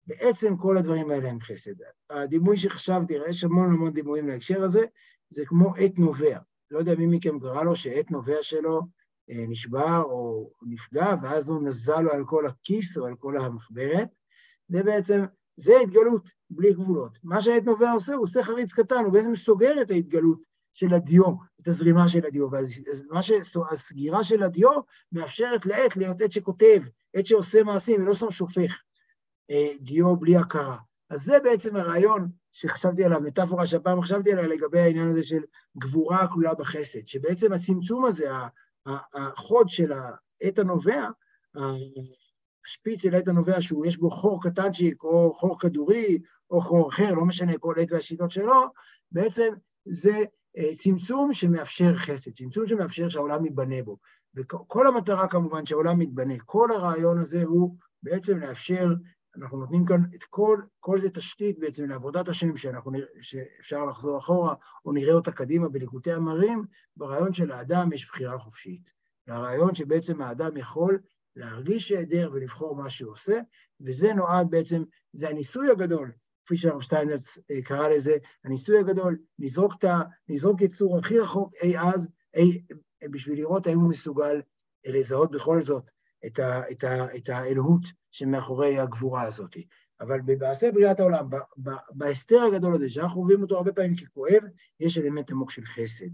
בעצם 0.06 0.56
כל 0.56 0.76
הדברים 0.76 1.10
האלה 1.10 1.28
הם 1.28 1.40
חסד. 1.40 1.74
הדימוי 2.10 2.58
שחשבתי, 2.58 3.14
יש 3.28 3.44
המון 3.44 3.72
המון 3.72 3.92
דימויים 3.92 4.26
להקשר 4.26 4.62
הזה, 4.62 4.84
זה 5.28 5.46
כמו 5.46 5.76
עת 5.76 5.98
נובע. 5.98 6.38
לא 6.70 6.78
יודע 6.78 6.94
מי 6.94 7.06
מכם 7.06 7.40
קרא 7.40 7.62
לו 7.62 7.76
שעת 7.76 8.10
נובע 8.10 8.42
שלו 8.42 8.82
נשבר 9.28 10.02
או 10.02 10.50
נפגע, 10.62 11.14
ואז 11.22 11.48
הוא 11.48 11.62
נזל 11.62 12.00
לו 12.00 12.12
על 12.12 12.24
כל 12.26 12.46
הכיס 12.46 12.98
או 12.98 13.06
על 13.06 13.14
כל 13.16 13.36
המחברת. 13.36 14.08
זה 14.68 14.82
בעצם, 14.82 15.24
זה 15.56 15.72
התגלות 15.82 16.28
בלי 16.50 16.72
גבולות. 16.72 17.18
מה 17.24 17.40
שהעת 17.40 17.64
נובע 17.64 17.92
עושה, 17.92 18.14
הוא 18.14 18.24
עושה 18.24 18.42
חריץ 18.42 18.72
קטן, 18.72 19.04
הוא 19.04 19.12
בעצם 19.12 19.36
סוגר 19.36 19.82
את 19.82 19.90
ההתגלות 19.90 20.42
של 20.74 20.94
הדיו, 20.94 21.24
את 21.60 21.68
הזרימה 21.68 22.08
של 22.08 22.26
הדיו, 22.26 22.48
והסגירה 22.50 24.24
של 24.24 24.42
הדיו 24.42 24.70
מאפשרת 25.12 25.66
לעת 25.66 25.96
להיות 25.96 26.22
עת 26.22 26.32
שכותב, 26.32 26.82
עת 27.14 27.26
שעושה 27.26 27.62
מעשים, 27.62 28.02
ולא 28.02 28.14
סתם 28.14 28.30
שופך 28.30 28.82
אה, 29.50 29.72
דיו 29.80 30.16
בלי 30.16 30.36
הכרה. 30.36 30.76
אז 31.10 31.24
זה 31.24 31.38
בעצם 31.44 31.76
הרעיון 31.76 32.28
שחשבתי 32.52 33.04
עליו, 33.04 33.20
מטאפורה 33.20 33.66
שהפעם 33.66 34.02
חשבתי 34.02 34.32
עליה 34.32 34.46
לגבי 34.46 34.78
העניין 34.78 35.08
הזה 35.08 35.24
של 35.24 35.42
גבורה 35.78 36.22
הכלולה 36.22 36.54
בחסד, 36.54 37.06
שבעצם 37.06 37.52
הצמצום 37.52 38.04
הזה, 38.04 38.30
החוד 39.14 39.68
של 39.68 39.92
העת 39.92 40.58
הנובע, 40.58 41.08
השפיץ 42.66 43.02
של 43.02 43.14
העת 43.14 43.28
הנובע, 43.28 43.60
שיש 43.60 43.96
בו 43.96 44.10
חור 44.10 44.42
קטנצ'יק, 44.42 45.02
או 45.02 45.34
חור 45.34 45.60
כדורי, 45.60 46.18
או 46.50 46.60
חור 46.60 46.88
אחר, 46.88 47.14
לא 47.14 47.24
משנה, 47.24 47.58
כל 47.58 47.74
עת 47.78 47.92
והשיטות 47.92 48.30
שלו, 48.30 48.62
בעצם 49.12 49.54
זה 49.84 50.24
אה, 50.58 50.76
צמצום 50.76 51.32
שמאפשר 51.32 51.96
חסד, 51.96 52.30
צמצום 52.32 52.68
שמאפשר 52.68 53.08
שהעולם 53.08 53.44
ייבנה 53.44 53.82
בו. 53.82 53.96
וכל 54.36 54.86
המטרה 54.86 55.28
כמובן 55.28 55.66
שהעולם 55.66 55.98
מתבנה, 55.98 56.34
כל 56.46 56.70
הרעיון 56.70 57.18
הזה 57.18 57.42
הוא 57.42 57.76
בעצם 58.02 58.38
לאפשר, 58.38 58.86
אנחנו 59.36 59.58
נותנים 59.58 59.84
כאן 59.84 60.00
את 60.14 60.24
כל, 60.24 60.60
כל 60.80 61.00
זה 61.00 61.10
תשתית 61.10 61.58
בעצם 61.58 61.86
לעבודת 61.86 62.28
השם, 62.28 62.56
שאנחנו, 62.56 62.92
שאפשר 63.20 63.84
לחזור 63.84 64.18
אחורה, 64.18 64.54
או 64.84 64.92
נראה 64.92 65.14
אותה 65.14 65.32
קדימה 65.32 65.68
בליקוטי 65.68 66.12
המרים, 66.12 66.64
ברעיון 66.96 67.34
של 67.34 67.50
האדם 67.50 67.92
יש 67.92 68.06
בחירה 68.06 68.38
חופשית. 68.38 68.82
לרעיון 69.26 69.74
שבעצם 69.74 70.22
האדם 70.22 70.56
יכול 70.56 71.00
להרגיש 71.36 71.90
היעדר 71.90 72.30
ולבחור 72.32 72.76
מה 72.76 72.90
שהוא 72.90 73.12
עושה, 73.12 73.40
וזה 73.80 74.14
נועד 74.14 74.50
בעצם, 74.50 74.82
זה 75.12 75.28
הניסוי 75.28 75.70
הגדול 75.70 76.12
כפי 76.44 76.56
שהרב 76.56 76.80
שטיינץ 76.80 77.38
אה, 77.38 77.62
קרא 77.62 77.88
לזה, 77.88 78.16
הניסוי 78.44 78.78
הגדול, 78.78 79.18
לזרוק, 79.38 79.74
את 79.78 79.84
ה, 79.84 80.00
לזרוק 80.28 80.60
יצור 80.60 80.98
הכי 80.98 81.18
רחוק 81.18 81.54
אי 81.62 81.78
אז, 81.78 82.08
אי, 82.36 82.62
בשביל 83.10 83.38
לראות 83.38 83.66
האם 83.66 83.78
הוא 83.78 83.90
מסוגל 83.90 84.42
אה, 84.86 84.92
לזהות 84.92 85.30
בכל 85.30 85.62
זאת 85.62 85.90
את, 86.26 86.38
ה, 86.38 86.70
את, 86.70 86.84
ה, 86.84 87.16
את 87.16 87.28
האלוהות 87.28 88.01
שמאחורי 88.12 88.78
הגבורה 88.78 89.22
הזאת. 89.22 89.56
אבל 90.00 90.20
במעשה 90.24 90.72
בריאת 90.72 91.00
העולם, 91.00 91.28
בהסתר 91.90 92.42
הגדול 92.42 92.74
הזה, 92.74 92.90
שאנחנו 92.90 93.20
רואים 93.20 93.42
אותו 93.42 93.56
הרבה 93.56 93.72
פעמים 93.72 93.96
ככואב, 93.96 94.42
יש 94.80 94.98
אלמנט 94.98 95.30
עמוק 95.30 95.50
של 95.50 95.64
חסד. 95.64 96.10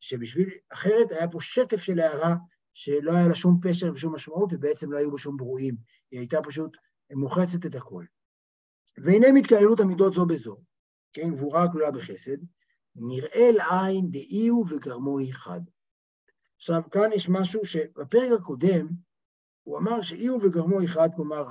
שבשביל, 0.00 0.50
אחרת 0.72 1.12
היה 1.12 1.28
פה 1.28 1.40
שטף 1.40 1.76
של 1.76 2.00
הערה 2.00 2.34
שלא 2.74 3.12
היה 3.12 3.28
לה 3.28 3.34
שום 3.34 3.60
פשר 3.62 3.92
ושום 3.92 4.14
משמעות, 4.14 4.52
ובעצם 4.52 4.92
לא 4.92 4.98
היו 4.98 5.10
בו 5.10 5.18
שום 5.18 5.36
ברואים. 5.36 5.76
היא 6.10 6.20
הייתה 6.20 6.42
פשוט 6.42 6.76
מוחצת 7.10 7.66
את 7.66 7.74
הכל. 7.74 8.04
והנה 8.98 9.32
מתקללות 9.32 9.80
המידות 9.80 10.14
זו 10.14 10.26
בזו, 10.26 10.56
כן, 11.12 11.34
גבורה 11.34 11.72
כלולה 11.72 11.90
בחסד, 11.90 12.36
נראה 12.96 13.50
לעין 13.52 14.10
דאיהו 14.10 14.64
וגרמו 14.68 15.18
אחד. 15.30 15.60
עכשיו, 16.56 16.82
כאן 16.90 17.10
יש 17.14 17.28
משהו 17.28 17.64
שבפרק 17.64 18.40
הקודם, 18.40 18.88
הוא 19.66 19.78
אמר 19.78 20.02
שאיהו 20.02 20.38
וגרמו 20.42 20.84
אחד, 20.84 21.08
כלומר, 21.16 21.44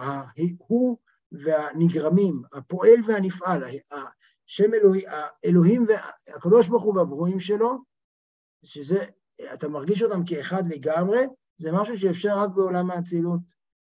הוא 0.57 0.97
והנגרמים, 1.31 2.41
הפועל 2.53 2.99
והנפעל, 3.07 3.63
השם 3.63 4.73
אלוהי, 4.73 5.03
האלוהים 5.07 5.85
והקדוש 5.87 6.67
ברוך 6.67 6.83
הוא 6.83 6.97
והברואים 6.97 7.39
שלו, 7.39 7.77
שזה, 8.63 9.05
אתה 9.53 9.67
מרגיש 9.67 10.03
אותם 10.03 10.25
כאחד 10.25 10.67
לגמרי, 10.67 11.19
זה 11.57 11.71
משהו 11.71 11.99
שאפשר 11.99 12.37
רק 12.37 12.49
בעולם 12.55 12.91
האצילות. 12.91 13.39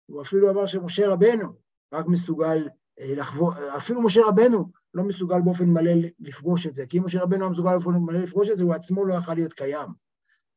הוא 0.07 0.23
אפילו 0.23 0.51
אמר 0.51 0.67
שמשה 0.67 1.09
רבנו 1.09 1.49
רק 1.93 2.07
מסוגל 2.07 2.69
אה, 3.01 3.15
לחבור, 3.17 3.53
אפילו 3.77 4.03
משה 4.03 4.21
רבנו 4.27 4.65
לא 4.95 5.03
מסוגל 5.05 5.41
באופן 5.45 5.69
מלא 5.69 5.93
לפגוש 6.21 6.67
את 6.67 6.75
זה, 6.75 6.87
כי 6.87 6.99
אם 6.99 7.05
משה 7.05 7.23
רבנו 7.23 7.41
לא 7.41 7.51
מסוגל 7.51 7.73
באופן 7.73 7.91
מלא 7.91 8.19
לפגוש 8.21 8.49
את 8.49 8.59
זה, 8.59 8.65
הוא 8.65 8.75
עצמו 8.75 9.05
לא 9.05 9.15
יכול 9.15 9.35
להיות 9.35 9.53
קיים. 9.53 9.89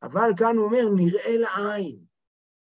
אבל 0.02 0.30
כאן 0.36 0.56
הוא 0.56 0.64
אומר, 0.64 0.88
נראה 0.96 1.36
לעין. 1.36 2.15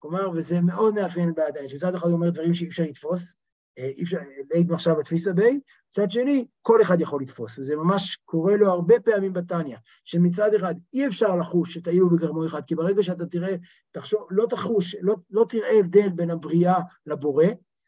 כלומר, 0.09 0.29
וזה 0.33 0.61
מאוד 0.61 0.93
מאפיין 0.93 1.33
בעדיין, 1.35 1.67
שמצד 1.67 1.95
אחד 1.95 2.07
הוא 2.07 2.13
אומר 2.13 2.29
דברים 2.29 2.53
שאי 2.53 2.67
אפשר 2.67 2.83
לתפוס, 2.83 3.33
אה, 3.77 3.85
אי 3.97 4.03
אפשר, 4.03 4.17
להעיד 4.51 4.71
מחשב 4.71 4.95
התפיסה 4.99 5.33
בי, 5.33 5.59
מצד 5.89 6.11
שני, 6.11 6.45
כל 6.61 6.81
אחד 6.81 7.01
יכול 7.01 7.21
לתפוס, 7.21 7.59
וזה 7.59 7.75
ממש 7.75 8.17
קורה 8.25 8.57
לו 8.57 8.69
הרבה 8.69 8.99
פעמים 8.99 9.33
בתניא, 9.33 9.77
שמצד 10.03 10.53
אחד 10.53 10.75
אי 10.93 11.07
אפשר 11.07 11.35
לחוש 11.35 11.77
את 11.77 11.87
האיור 11.87 12.13
וגרמו 12.13 12.45
אחד, 12.45 12.61
כי 12.67 12.75
ברגע 12.75 13.03
שאתה 13.03 13.25
תראה, 13.25 13.55
תחשוב, 13.91 14.27
לא 14.31 14.45
תחוש, 14.49 14.95
לא, 15.01 15.15
לא 15.31 15.45
תראה 15.49 15.79
הבדל 15.79 16.09
בין 16.09 16.29
הבריאה 16.29 16.79
לבורא, 17.05 17.45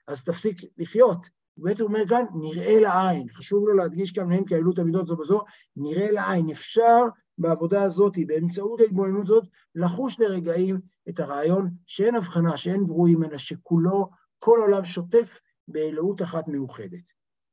אז 0.07 0.23
תפסיק 0.23 0.61
לחיות, 0.77 1.25
הוא 1.53 1.65
בעצם 1.65 1.83
אומר 1.83 2.07
כאן, 2.09 2.25
נראה 2.35 2.79
לעין. 2.79 3.27
חשוב 3.29 3.67
לו 3.67 3.73
להדגיש 3.73 4.11
כאן, 4.11 4.31
הם 4.31 4.45
כאלות 4.45 4.79
המידות 4.79 5.07
זו 5.07 5.15
בזו, 5.15 5.41
נראה 5.75 6.11
לעין. 6.11 6.49
אפשר 6.49 7.01
בעבודה 7.37 7.83
הזאת, 7.83 8.13
באמצעות 8.27 8.79
ההתבוננות 8.79 9.23
הזאת, 9.23 9.47
לחוש 9.75 10.19
לרגעים 10.19 10.79
את 11.09 11.19
הרעיון 11.19 11.69
שאין 11.85 12.15
הבחנה, 12.15 12.57
שאין 12.57 12.85
ברואים, 12.85 13.23
אלא 13.23 13.37
שכולו, 13.37 14.09
כל 14.39 14.59
עולם 14.61 14.85
שוטף 14.85 15.39
באלוהות 15.67 16.21
אחת 16.21 16.47
מאוחדת. 16.47 17.03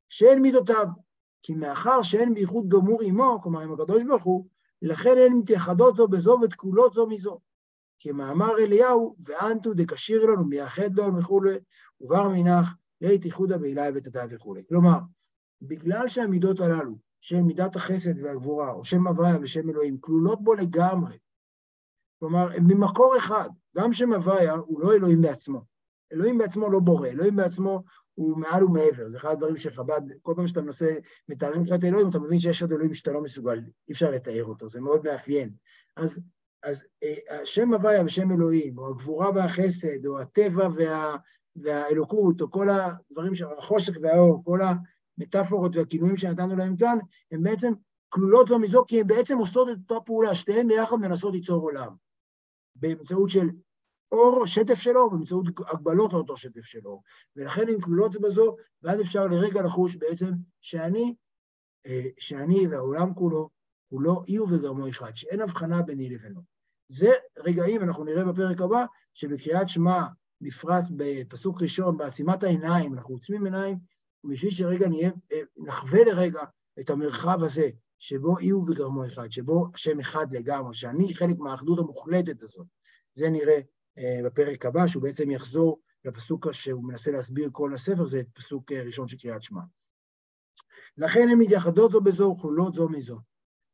שאין 0.09 0.41
מידותיו, 0.41 0.87
כי 1.43 1.53
מאחר 1.53 2.01
שאין 2.01 2.33
בייחוד 2.33 2.69
גמור 2.69 3.01
עמו, 3.01 3.39
כלומר 3.43 3.61
עם 3.61 3.73
הקדוש 3.73 4.03
ברוך 4.03 4.23
הוא, 4.23 4.45
לכן 4.81 5.15
הן 5.25 5.37
מתייחדות 5.37 5.95
זו 5.95 6.07
בזו 6.07 6.39
ותקולות 6.43 6.93
זו 6.93 7.07
מזו. 7.07 7.39
כמאמר 7.99 8.57
אליהו, 8.59 9.15
ואנטו 9.19 9.73
דקשיר 9.73 10.25
לנו, 10.25 10.45
מייחד 10.45 10.95
לו 10.95 11.17
וכולי, 11.17 11.55
ובר 12.01 12.29
מנח, 12.29 12.73
לית 13.01 13.25
איחודה 13.25 13.57
בעילי 13.57 13.89
ותתה 13.95 14.23
וכולי. 14.31 14.61
כלומר, 14.67 14.97
בגלל 15.61 16.09
שהמידות 16.09 16.59
הללו, 16.59 16.95
שהן 17.25 17.43
מידת 17.45 17.75
החסד 17.75 18.23
והגבורה, 18.23 18.71
או 18.71 18.85
שם 18.85 19.07
הוויה 19.07 19.37
ושם 19.41 19.69
אלוהים, 19.69 19.97
כלולות 19.97 20.43
בו 20.43 20.53
לגמרי, 20.53 21.17
כלומר, 22.19 22.51
הם 22.55 22.67
ממקור 22.67 23.17
אחד, 23.17 23.49
גם 23.77 23.93
שם 23.93 24.13
הוויה 24.13 24.53
הוא 24.53 24.81
לא 24.81 24.93
אלוהים 24.93 25.21
בעצמו. 25.21 25.61
אלוהים 26.13 26.37
בעצמו 26.37 26.69
לא 26.69 26.79
בורא, 26.79 27.07
אלוהים 27.07 27.35
בעצמו 27.35 27.83
הוא 28.13 28.37
מעל 28.37 28.63
ומעבר, 28.63 29.09
זה 29.09 29.17
אחד 29.17 29.31
הדברים 29.31 29.57
שחב"ד, 29.57 30.01
כל 30.21 30.33
פעם 30.35 30.47
שאתה 30.47 30.61
מנסה, 30.61 30.95
מתארים 31.29 31.63
קצת 31.63 31.83
אלוהים, 31.83 32.09
אתה 32.09 32.19
מבין 32.19 32.39
שיש 32.39 32.61
עוד 32.61 32.71
אלוהים 32.71 32.93
שאתה 32.93 33.11
לא 33.11 33.21
מסוגל, 33.21 33.57
אי 33.87 33.93
אפשר 33.93 34.11
לתאר 34.11 34.45
אותו, 34.45 34.69
זה 34.69 34.81
מאוד 34.81 35.03
מאפיין. 35.03 35.53
אז, 35.95 36.19
אז 36.63 36.83
אה, 37.03 37.45
שם 37.45 37.73
הוויה 37.73 38.05
ושם 38.05 38.31
אלוהים, 38.31 38.77
או 38.77 38.89
הגבורה 38.89 39.29
והחסד, 39.35 40.05
או 40.05 40.19
הטבע 40.19 40.67
וה, 40.75 41.15
והאלוקות, 41.55 42.41
או 42.41 42.51
כל 42.51 42.67
הדברים, 42.69 43.33
החושך 43.57 43.93
והאור, 44.01 44.43
כל 44.43 44.61
המטאפורות 45.17 45.75
והכינויים 45.75 46.17
שנתנו 46.17 46.55
להם 46.55 46.75
כאן, 46.77 46.97
הן 47.31 47.43
בעצם 47.43 47.73
כלולות 48.09 48.47
זו 48.47 48.59
מזו, 48.59 48.85
כי 48.87 48.99
הן 48.99 49.07
בעצם 49.07 49.37
עושות 49.37 49.67
את 49.69 49.91
אותה 49.91 50.05
פעולה, 50.05 50.35
שתיהן 50.35 50.67
ביחד 50.67 50.95
מנסות 50.95 51.33
ליצור 51.33 51.61
עולם. 51.61 51.95
באמצעות 52.75 53.29
של 53.29 53.49
אור, 54.11 54.47
שטף 54.47 54.73
של 54.73 54.97
אור, 54.97 55.11
באמצעות 55.11 55.45
הגבלות 55.67 56.13
לאותו 56.13 56.37
שטף 56.37 56.61
של 56.61 56.79
אור. 56.85 57.03
ולכן 57.35 57.69
הן 57.69 57.81
כלולות 57.81 58.21
בזו, 58.21 58.55
ואז 58.83 59.01
אפשר 59.01 59.27
לרגע 59.27 59.61
לחוש 59.61 59.95
בעצם 59.95 60.31
שאני, 60.61 61.15
אה, 61.85 62.05
שאני 62.19 62.67
והעולם 62.67 63.13
כולו, 63.13 63.49
כולו 63.89 64.21
אי 64.27 64.39
וגרמו 64.39 64.89
אחד, 64.89 65.15
שאין 65.15 65.41
הבחנה 65.41 65.81
ביני 65.81 66.09
לבינו. 66.09 66.41
זה 66.89 67.11
רגעים, 67.37 67.81
אנחנו 67.83 68.03
נראה 68.03 68.25
בפרק 68.25 68.61
הבא, 68.61 68.85
שבקריאת 69.13 69.69
שמע 69.69 70.01
בפרט 70.41 70.83
בפסוק 70.95 71.61
ראשון, 71.61 71.97
בעצימת 71.97 72.43
העיניים, 72.43 72.93
אנחנו 72.93 73.13
עוצמים 73.13 73.45
עיניים, 73.45 73.77
בשביל 74.29 74.51
שרגע 74.51 74.87
נהיה, 74.87 75.11
אה, 75.31 75.39
נחווה 75.57 76.03
לרגע 76.03 76.43
את 76.79 76.89
המרחב 76.89 77.43
הזה, 77.43 77.69
שבו 77.99 78.37
אי 78.39 78.49
הוא 78.49 78.69
וגרמו 78.69 79.05
אחד, 79.05 79.31
שבו 79.31 79.67
השם 79.73 79.99
אחד 79.99 80.35
לגמרי, 80.35 80.75
שאני 80.75 81.13
חלק 81.13 81.37
מהאחדות 81.39 81.79
המוחלטת 81.79 82.43
הזאת. 82.43 82.67
זה 83.15 83.29
נראה 83.29 83.59
אה, 83.97 84.19
בפרק 84.25 84.65
הבא, 84.65 84.87
שהוא 84.87 85.03
בעצם 85.03 85.31
יחזור 85.31 85.79
לפסוק 86.05 86.51
שהוא 86.51 86.83
מנסה 86.83 87.11
להסביר 87.11 87.49
כל 87.51 87.73
הספר, 87.73 88.05
זה 88.05 88.21
פסוק 88.33 88.71
אה, 88.71 88.83
ראשון 88.83 89.07
של 89.07 89.17
קריאת 89.17 89.43
שמע. 89.43 89.61
לכן 90.97 91.27
הן 91.31 91.37
מתייחדות 91.37 91.91
זו 91.91 92.01
בזו 92.01 92.35
וכלולות 92.37 92.75
זו 92.75 92.89
מזו. 92.89 93.19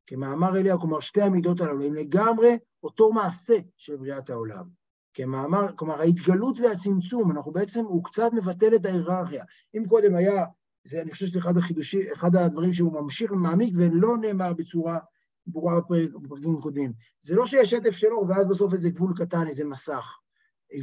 כמאמר 0.07 0.57
אליה, 0.57 0.77
כלומר 0.77 0.99
שתי 0.99 1.21
המידות 1.21 1.61
הללו 1.61 1.83
הם 1.83 1.93
לגמרי 1.93 2.57
אותו 2.83 3.13
מעשה 3.13 3.57
של 3.77 3.95
בריאת 3.95 4.29
העולם. 4.29 4.80
כמאמר, 5.13 5.67
כלומר 5.75 6.01
ההתגלות 6.01 6.59
והצמצום, 6.59 7.31
אנחנו 7.31 7.51
בעצם, 7.51 7.85
הוא 7.85 8.03
קצת 8.03 8.29
מבטל 8.33 8.75
את 8.75 8.85
ההיררכיה. 8.85 9.43
אם 9.77 9.83
קודם 9.87 10.15
היה, 10.15 10.45
זה 10.83 11.01
אני 11.01 11.11
חושב 11.11 11.25
שזה 11.25 11.39
אחד 11.39 11.57
החידושים, 11.57 12.01
אחד 12.13 12.35
הדברים 12.35 12.73
שהוא 12.73 12.93
ממשיך 12.93 13.31
ומעמיק 13.31 13.73
ולא 13.77 14.17
נאמר 14.17 14.53
בצורה 14.53 14.99
ברורה 15.47 15.79
בפרקים 16.21 16.57
הקודמים. 16.57 16.93
זה 17.21 17.35
לא 17.35 17.45
שיש 17.45 17.69
שטף 17.69 17.91
של 17.91 18.07
אור 18.07 18.25
ואז 18.29 18.47
בסוף 18.47 18.73
איזה 18.73 18.89
גבול 18.89 19.13
קטן, 19.17 19.47
איזה 19.47 19.65
מסך, 19.65 20.05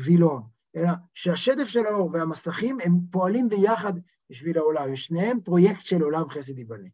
וילון, 0.05 0.43
אלא 0.77 0.91
שהשטף 1.15 1.65
של 1.65 1.87
האור 1.87 2.11
והמסכים 2.13 2.79
הם 2.85 2.99
פועלים 3.11 3.49
ביחד 3.49 3.93
בשביל 4.31 4.59
העולם, 4.59 4.97
שניהם 4.97 5.41
פרויקט 5.41 5.85
של 5.85 6.03
עולם 6.03 6.29
חסד 6.31 6.59
ייבנה. 6.59 6.89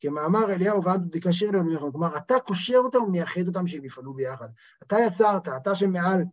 כמאמר 0.00 0.52
אליהו 0.52 0.84
ואנטו 0.84 1.18
תקשר 1.18 1.48
אלינו 1.48 1.92
כלומר, 1.92 2.16
אתה 2.16 2.34
קושר 2.38 2.76
אותם 2.76 3.02
ומייחד 3.02 3.46
אותם 3.46 3.66
שהם 3.66 3.84
יפעלו 3.84 4.14
ביחד. 4.14 4.48
אתה 4.82 4.96
יצרת, 5.06 5.48
אתה 5.48 5.74
שמעל 5.74 6.24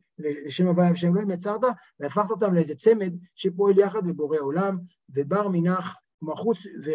לשם 0.45 0.67
הוויה 0.67 0.91
ושם 0.91 1.07
אלוהים 1.07 1.29
יצרת, 1.29 1.61
והפכת 1.99 2.29
אותם 2.29 2.53
לאיזה 2.53 2.75
צמד 2.75 3.13
שפועל 3.35 3.79
יחד 3.79 4.01
ובורא 4.07 4.37
עולם, 4.39 4.77
ובר 5.09 5.47
מנח, 5.47 5.95
כלומר 6.19 6.35
חוץ, 6.35 6.65
ו, 6.65 6.89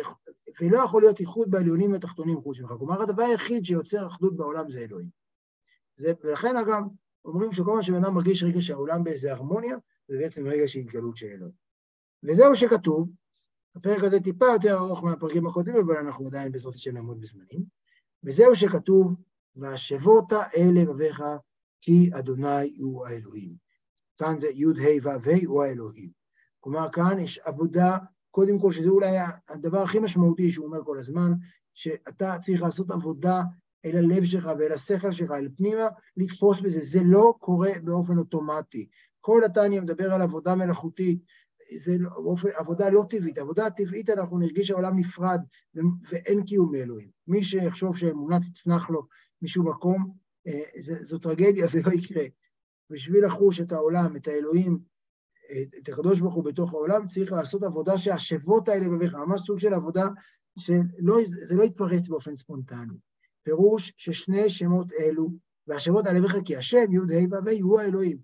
ולא 0.61 0.77
יכול 0.77 1.03
להיות 1.03 1.21
איחוד 1.21 1.51
בעליונים 1.51 1.91
ובתחתונים 1.91 2.41
חוץ 2.41 2.61
ממך. 2.61 2.73
כלומר, 2.79 3.03
הדבר 3.03 3.23
היחיד 3.23 3.65
שיוצר 3.65 4.07
אחדות 4.07 4.37
בעולם 4.37 4.71
זה 4.71 4.79
אלוהים. 4.79 5.09
זה, 5.97 6.13
ולכן 6.25 6.57
אגב, 6.57 6.83
אומרים 7.25 7.53
שכל 7.53 7.77
מה 7.77 7.83
שבן 7.83 8.05
אדם 8.05 8.15
מרגיש 8.15 8.43
רגע 8.43 8.61
שהעולם 8.61 9.05
באיזה 9.05 9.33
הרמוניה, 9.33 9.77
זה 10.09 10.19
בעצם 10.19 10.47
רגע 10.47 10.69
של 10.69 10.79
התגלות 10.79 11.17
של 11.17 11.27
אלוהים. 11.27 11.55
וזהו 12.23 12.57
שכתוב, 12.57 13.11
הפרק 13.77 14.05
הזה 14.05 14.21
טיפה 14.21 14.47
יותר 14.47 14.77
ארוך 14.77 15.05
מהפרקים 15.05 15.47
הקודמים, 15.47 15.77
אבל 15.77 15.97
אנחנו 15.97 16.27
עדיין 16.27 16.53
בעזרת 16.53 16.75
השם 16.75 16.95
נעמוד 16.95 17.21
בזמנים. 17.21 17.63
וזהו 18.25 18.57
שכתוב, 18.57 19.17
והשבות 19.57 20.33
אל 20.33 20.73
לבביך, 20.75 21.23
כי 21.81 22.11
אדוני 22.19 22.77
הוא 22.79 23.07
האלוהים. 23.07 23.55
כאן 24.19 24.39
זה 24.39 24.49
י"ה 24.55 24.69
ו"ה 25.03 25.35
הוא 25.47 25.63
האלוהים. 25.63 26.11
כלומר, 26.61 26.89
כאן 26.93 27.19
יש 27.19 27.39
עבודה, 27.39 27.97
קודם 28.31 28.59
כל, 28.59 28.73
שזה 28.73 28.89
אולי 28.89 29.17
הדבר 29.49 29.83
הכי 29.83 29.99
משמעותי 29.99 30.53
שהוא 30.53 30.67
אומר 30.67 30.85
כל 30.85 30.99
הזמן, 30.99 31.33
שאתה 31.75 32.37
צריך 32.43 32.63
לעשות 32.63 32.91
עבודה 32.91 33.43
אל 33.85 33.97
הלב 33.97 34.25
שלך 34.25 34.51
ואל 34.59 34.73
השכל 34.73 35.13
שלך, 35.13 35.31
אל 35.31 35.49
פנימה, 35.57 35.89
לתפוס 36.17 36.61
בזה. 36.61 36.81
זה 36.81 37.01
לא 37.05 37.35
קורה 37.39 37.71
באופן 37.85 38.19
אוטומטי. 38.19 38.89
כל 39.21 39.45
התניא 39.45 39.81
מדבר 39.81 40.13
על 40.13 40.23
עבודה 40.23 40.55
מלאכותית, 40.55 41.19
זה 41.79 41.97
לא, 41.99 42.11
עבודה 42.57 42.91
לא 42.91 43.05
טבעית. 43.11 43.39
עבודה 43.39 43.71
טבעית 43.71 44.11
אנחנו 44.11 44.39
נרגיש 44.39 44.69
שהעולם 44.69 44.99
נפרד 44.99 45.41
ואין 46.11 46.45
קיום 46.45 46.75
לאלוהים. 46.75 47.11
מי 47.29 47.45
שיחשוב 47.45 47.97
שאמונה 47.97 48.39
תצנח 48.41 48.91
לו 48.91 49.07
משום 49.43 49.69
מקום, 49.69 50.13
זו 50.81 51.19
טרגדיה, 51.19 51.67
זה 51.73 51.81
לא 51.87 51.93
יקרה. 51.93 52.25
בשביל 52.91 53.27
לחוש 53.27 53.61
את 53.61 53.73
העולם, 53.73 54.17
את 54.17 54.29
האלוהים, 54.29 54.79
את 55.83 55.89
הקדוש 55.89 56.21
ברוך 56.21 56.35
הוא 56.35 56.45
בתוך 56.45 56.73
העולם, 56.73 57.07
צריך 57.07 57.33
לעשות 57.33 57.63
עבודה 57.63 57.99
שהשבות 57.99 58.69
האלה 58.69 58.89
בביך, 58.89 59.15
ממש 59.15 59.41
סוג 59.41 59.61
של 59.61 59.75
עבודה 59.75 60.07
שזה 60.59 61.55
לא 61.57 61.65
יתפרץ 61.65 62.09
באופן 62.09 62.35
ספונטני. 62.35 62.95
פירוש 63.43 63.93
ששני 63.97 64.51
שמות 64.51 64.93
אלו, 64.93 65.31
והשבות 65.67 66.07
על 66.07 66.17
אביך 66.17 66.37
כי 66.45 66.57
השם, 66.57 66.93
י' 66.93 66.99
ה' 66.99 67.41
ו' 67.45 67.63
הוא 67.63 67.81
האלוהים. 67.81 68.19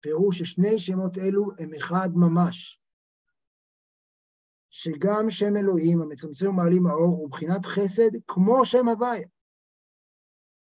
פירוש 0.00 0.38
ששני 0.38 0.78
שמות 0.78 1.18
אלו 1.18 1.50
הם 1.58 1.74
אחד 1.74 2.08
ממש. 2.14 2.80
שגם 4.70 5.30
שם 5.30 5.56
אלוהים 5.56 6.00
המצמצם 6.00 6.48
ומעלים 6.48 6.86
האור 6.86 7.16
הוא 7.16 7.30
בחינת 7.30 7.66
חסד 7.66 8.10
כמו 8.26 8.64
שם 8.64 8.88
הוויה. 8.88 9.26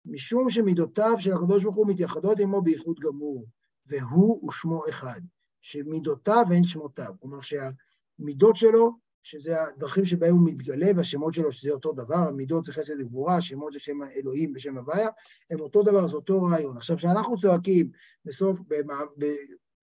משום 0.06 0.50
שמידותיו 0.50 1.16
של 1.20 1.34
הקדוש 1.34 1.64
ברוך 1.64 1.76
הוא 1.76 1.88
מתייחדות 1.88 2.40
עמו 2.40 2.62
בייחוד 2.62 3.00
גמור, 3.00 3.46
והוא 3.86 4.48
ושמו 4.50 4.84
אחד, 4.90 5.22
שמידותיו 5.62 6.46
הן 6.56 6.64
שמותיו. 6.64 7.14
כלומר 7.20 7.40
שהמידות 7.42 8.56
שלו 8.56 8.92
שזה 9.24 9.64
הדרכים 9.64 10.06
שבהם 10.06 10.34
הוא 10.34 10.48
מתגלה, 10.48 10.88
והשמות 10.96 11.34
שלו, 11.34 11.52
שזה 11.52 11.72
אותו 11.72 11.94
דבר, 11.94 12.16
המידות 12.16 12.66
זה 12.66 12.74
חסד 12.74 13.02
וגבורה, 13.02 13.38
השמות 13.38 13.74
זה 13.74 13.80
שם 13.80 14.04
אלוהים 14.16 14.54
בשם 14.54 14.78
הוויה, 14.78 15.10
הם 15.52 15.60
אותו 15.60 15.84
דבר, 15.84 16.08
זה 16.08 16.16
אותו 16.16 16.44
רעיון. 16.44 16.78
עכשיו, 16.78 16.98
כשאנחנו 16.98 17.38
צועקים 17.38 17.92
בסוף, 18.26 18.60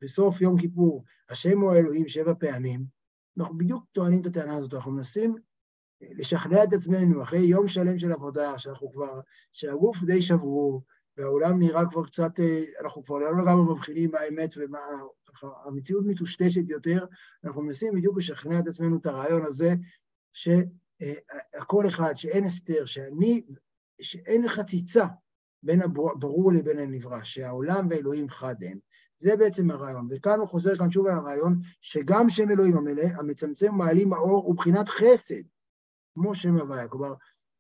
בסוף 0.03 0.41
יום 0.41 0.59
כיפור, 0.59 1.05
השם 1.31 1.61
הוא 1.61 1.73
האלוהים 1.73 2.09
שבע 2.09 2.33
פעמים, 2.39 2.85
אנחנו 3.39 3.59
בדיוק 3.59 3.85
טוענים 3.93 4.21
את 4.21 4.27
הטענה 4.27 4.57
הזאת, 4.57 4.75
אנחנו 4.75 4.93
מנסים 4.93 5.37
לשכנע 6.11 6.65
את 6.65 6.73
עצמנו 6.73 7.23
אחרי 7.23 7.41
יום 7.41 7.69
שלם 7.69 7.99
של 7.99 8.12
עבודה, 8.12 8.59
שאנחנו 8.59 8.93
כבר, 8.93 9.21
שהגוף 9.53 10.03
די 10.03 10.23
שבור, 10.23 10.83
והעולם 11.17 11.59
נראה 11.59 11.83
כבר 11.91 12.07
קצת, 12.07 12.41
אה, 12.41 12.65
אנחנו 12.81 13.05
כבר 13.05 13.19
לא 13.19 13.37
לגמרי 13.37 13.73
מבחינים 13.73 14.11
מה 14.11 14.19
האמת 14.19 14.55
ומה... 14.57 14.79
המציאות 15.65 16.05
מטושטשת 16.07 16.69
יותר, 16.69 17.07
אנחנו 17.45 17.62
מנסים 17.62 17.95
בדיוק 17.95 18.19
לשכנע 18.19 18.59
את 18.59 18.69
עצמנו 18.69 18.97
את 18.97 19.07
הרעיון 19.07 19.45
הזה, 19.45 19.75
שהכל 20.33 21.87
אחד, 21.87 22.17
שאין 22.17 22.45
הסתר, 22.45 22.85
שאני, 22.87 23.43
שאין 24.01 24.49
חציצה 24.49 25.07
בין 25.62 25.83
הברור 25.83 26.53
לבין 26.53 26.79
הנברא, 26.79 27.23
שהעולם 27.23 27.87
ואלוהים 27.91 28.29
חד 28.29 28.55
הם. 28.62 28.79
זה 29.19 29.37
בעצם 29.37 29.71
הרעיון. 29.71 30.09
וכאן 30.11 30.38
הוא 30.38 30.49
חוזר 30.49 30.77
כאן 30.77 30.91
שוב 30.91 31.07
על 31.07 31.12
הרעיון, 31.12 31.59
שגם 31.81 32.31
שם 32.31 32.51
אלוהים 32.51 32.77
המלא, 32.77 33.03
המצמצם 33.03 33.75
מעלים 33.75 34.12
האור, 34.12 34.45
הוא 34.45 34.55
בחינת 34.55 34.88
חסד, 34.88 35.43
כמו 36.14 36.35
שם 36.35 36.57
הוויה. 36.57 36.88
כלומר, 36.88 37.14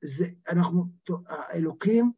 זה, 0.04 0.26
אנחנו, 0.48 0.84
האלוקים, 1.28 2.12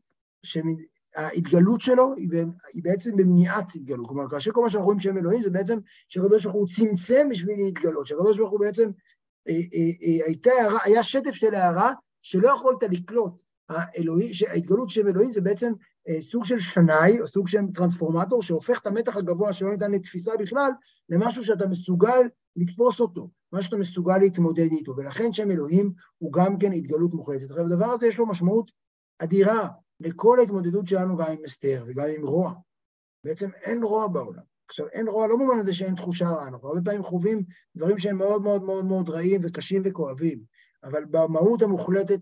ההתגלות 1.16 1.80
שלו 1.80 2.14
היא, 2.16 2.28
היא 2.74 2.82
בעצם 2.84 3.16
במניעת 3.16 3.74
התגלות. 3.74 4.08
כלומר, 4.08 4.30
כאשר 4.30 4.52
כל 4.52 4.62
מה 4.62 4.70
שאנחנו 4.70 4.84
רואים 4.84 5.00
שם 5.00 5.18
אלוהים 5.18 5.42
זה 5.42 5.50
בעצם 5.50 5.78
שהקדוש 6.08 6.44
ברוך 6.44 6.56
הוא 6.56 6.68
צמצם 6.76 7.28
בשביל 7.30 7.56
להתגלות, 7.58 8.06
שהקדוש 8.06 8.38
ברוך 8.38 8.50
הוא 8.50 8.60
בעצם, 8.60 8.90
אה, 9.48 9.54
אה, 9.54 9.90
אה, 10.02 10.26
הייתה 10.26 10.50
הערה, 10.50 10.78
היה 10.84 11.02
שטף 11.02 11.32
של 11.32 11.54
הערה 11.54 11.92
שלא 12.22 12.48
יכולת 12.48 12.82
לקלוט. 12.82 13.32
האלוהי, 13.68 14.32
ההתגלות 14.48 14.90
שם 14.90 15.08
אלוהים 15.08 15.32
זה 15.32 15.40
בעצם 15.40 15.72
סוג 16.20 16.44
של 16.44 16.60
שנאי, 16.60 17.20
או 17.20 17.26
סוג 17.26 17.48
של 17.48 17.58
טרנספורמטור, 17.74 18.42
שהופך 18.42 18.78
את 18.78 18.86
המתח 18.86 19.16
הגבוה 19.16 19.52
שלא 19.52 19.72
ניתן 19.72 19.90
לתפיסה 19.90 20.32
בכלל, 20.36 20.70
למשהו 21.08 21.44
שאתה 21.44 21.66
מסוגל 21.66 22.20
לתפוס 22.56 23.00
אותו, 23.00 23.28
משהו 23.54 23.64
שאתה 23.64 23.76
מסוגל 23.76 24.18
להתמודד 24.18 24.72
איתו, 24.72 24.94
ולכן 24.96 25.32
שם 25.32 25.50
אלוהים 25.50 25.92
הוא 26.18 26.32
גם 26.32 26.58
כן 26.58 26.72
התגלות 26.72 27.14
מוחלטת. 27.14 27.50
עכשיו, 27.50 27.66
הדבר 27.66 27.86
הזה 27.86 28.06
יש 28.06 28.18
לו 28.18 28.26
משמעות 28.26 28.70
אדירה 29.18 29.68
לכל 30.00 30.38
ההתמודדות 30.38 30.86
שלנו 30.86 31.16
גם 31.16 31.26
עם 31.30 31.44
אסתר 31.46 31.84
וגם 31.86 32.04
עם 32.16 32.26
רוע. 32.26 32.52
בעצם 33.24 33.50
אין 33.62 33.82
רוע 33.82 34.08
בעולם. 34.08 34.42
עכשיו, 34.68 34.86
אין 34.88 35.08
רוע 35.08 35.26
לא 35.26 35.36
במובן 35.36 35.58
הזה 35.58 35.74
שאין 35.74 35.94
תחושה 35.94 36.28
רעה, 36.28 36.48
אנחנו 36.48 36.68
הרבה 36.68 36.80
פעמים 36.84 37.02
חווים 37.02 37.42
דברים 37.76 37.98
שהם 37.98 38.18
מאוד 38.18 38.42
מאוד 38.42 38.62
מאוד 38.62 38.84
מאוד 38.84 39.08
רעים 39.08 39.40
וקשים 39.44 39.82
וכואבים, 39.84 40.40
אבל 40.84 41.04
במהות 41.04 41.62
המוחלטת 41.62 42.20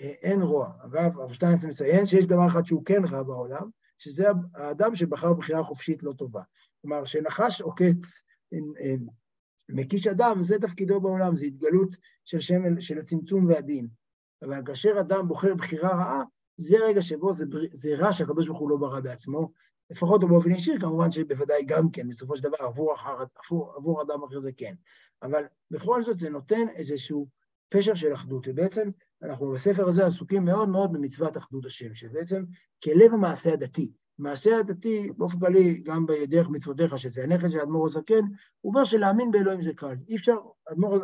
אה, 0.00 0.14
אין 0.22 0.42
רוע. 0.42 0.72
אגב, 0.84 1.18
הרב 1.18 1.32
שטיינץ 1.32 1.64
מציין 1.64 2.06
שיש 2.06 2.26
דבר 2.26 2.46
אחד 2.46 2.66
שהוא 2.66 2.84
כן 2.84 3.04
רע 3.04 3.22
בעולם, 3.22 3.68
שזה 3.98 4.26
האדם 4.54 4.96
שבחר 4.96 5.32
בחירה 5.32 5.62
חופשית 5.62 6.02
לא 6.02 6.12
טובה. 6.12 6.42
כלומר, 6.82 7.04
שנחש 7.04 7.60
עוקץ, 7.60 8.22
מקיש 9.68 10.06
אדם, 10.06 10.42
זה 10.42 10.58
תפקידו 10.58 11.00
בעולם, 11.00 11.36
זה 11.36 11.46
התגלות 11.46 11.96
של 12.24 12.40
שם, 12.40 12.80
של 12.80 12.98
הצמצום 12.98 13.46
והדין. 13.46 13.88
אבל 14.42 14.62
כאשר 14.66 15.00
אדם 15.00 15.28
בוחר 15.28 15.54
בחירה 15.54 15.90
רעה, 15.90 16.22
זה 16.56 16.76
רגע 16.88 17.02
שבו 17.02 17.32
זה, 17.32 17.46
זה 17.72 17.94
רע 17.94 18.12
שהקדוש 18.12 18.46
ברוך 18.46 18.58
הוא 18.58 18.70
לא 18.70 18.76
ברא 18.76 19.00
בעצמו, 19.00 19.50
לפחות 19.90 20.22
לא 20.22 20.28
באופן 20.28 20.50
ישיר, 20.50 20.80
כמובן 20.80 21.12
שבוודאי 21.12 21.64
גם 21.64 21.90
כן, 21.90 22.08
בסופו 22.08 22.36
של 22.36 22.42
דבר, 22.42 22.56
עבור, 22.60 22.94
עבור, 23.44 23.72
עבור 23.76 24.02
אדם 24.02 24.22
אחר 24.24 24.38
זה 24.38 24.52
כן. 24.56 24.74
אבל 25.22 25.44
בכל 25.70 26.02
זאת 26.02 26.18
זה 26.18 26.30
נותן 26.30 26.68
איזשהו 26.74 27.28
פשר 27.68 27.94
של 27.94 28.14
אחדות, 28.14 28.48
ובעצם 28.48 28.90
אנחנו 29.22 29.50
בספר 29.50 29.88
הזה 29.88 30.06
עסוקים 30.06 30.44
מאוד 30.44 30.68
מאוד 30.68 30.92
במצוות 30.92 31.36
אחדות 31.36 31.66
השם, 31.66 31.94
שבעצם 31.94 32.44
כלב 32.84 33.12
המעשה 33.12 33.52
הדתי, 33.52 33.92
מעשה 34.18 34.58
הדתי, 34.58 35.10
באופן 35.16 35.40
כללי, 35.40 35.80
גם 35.84 36.06
בדרך 36.06 36.48
מצוותיך, 36.48 36.98
שזה 36.98 37.22
הנכד 37.24 37.50
של 37.50 37.58
האדמו"ר 37.58 37.86
הזקן, 37.86 38.24
הוא 38.60 38.72
אומר 38.72 38.84
שלהאמין 38.84 39.30
באלוהים 39.30 39.62
זה 39.62 39.74
קל. 39.74 39.96
אי 40.08 40.16
אפשר, 40.16 40.36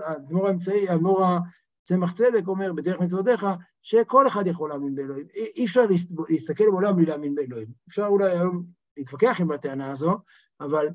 האדמו"ר 0.05 0.46
האמצעי, 0.46 0.88
האדמוור 0.88 1.38
צמח 1.83 2.12
צדק 2.12 2.46
אומר 2.46 2.72
בדרך 2.72 3.01
מצוותיך, 3.01 3.46
שכל 3.83 4.27
אחד 4.27 4.46
יכול 4.46 4.70
להאמין 4.70 4.94
באלוהים. 4.94 5.27
אי 5.35 5.64
אפשר 5.64 5.81
להסתכל 6.29 6.64
בעולם 6.70 6.96
בלי 6.96 7.07
להאמין 7.07 7.35
באלוהים. 7.35 7.68
אפשר 7.88 8.07
אולי 8.07 8.31
היום 8.31 8.64
להתווכח 8.96 9.37
עם 9.40 9.51
הטענה 9.51 9.90
הזו, 9.90 10.18
אבל 10.61 10.88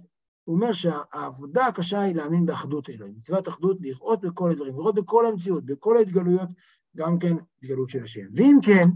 הוא 0.43 0.55
אומר 0.55 0.73
שהעבודה 0.73 1.65
הקשה 1.65 2.01
היא 2.01 2.15
להאמין 2.15 2.45
באחדות 2.45 2.89
אלוהים. 2.89 3.15
מצוות 3.17 3.47
אחדות, 3.47 3.77
לראות 3.81 4.21
בכל 4.21 4.51
הדברים, 4.51 4.73
לראות 4.75 4.95
בכל 4.95 5.25
המציאות, 5.25 5.65
בכל 5.65 5.97
ההתגלויות, 5.97 6.49
גם 6.95 7.19
כן 7.19 7.35
התגלות 7.63 7.89
של 7.89 8.03
השם. 8.03 8.27
ואם 8.35 8.57
כן, 8.63 8.89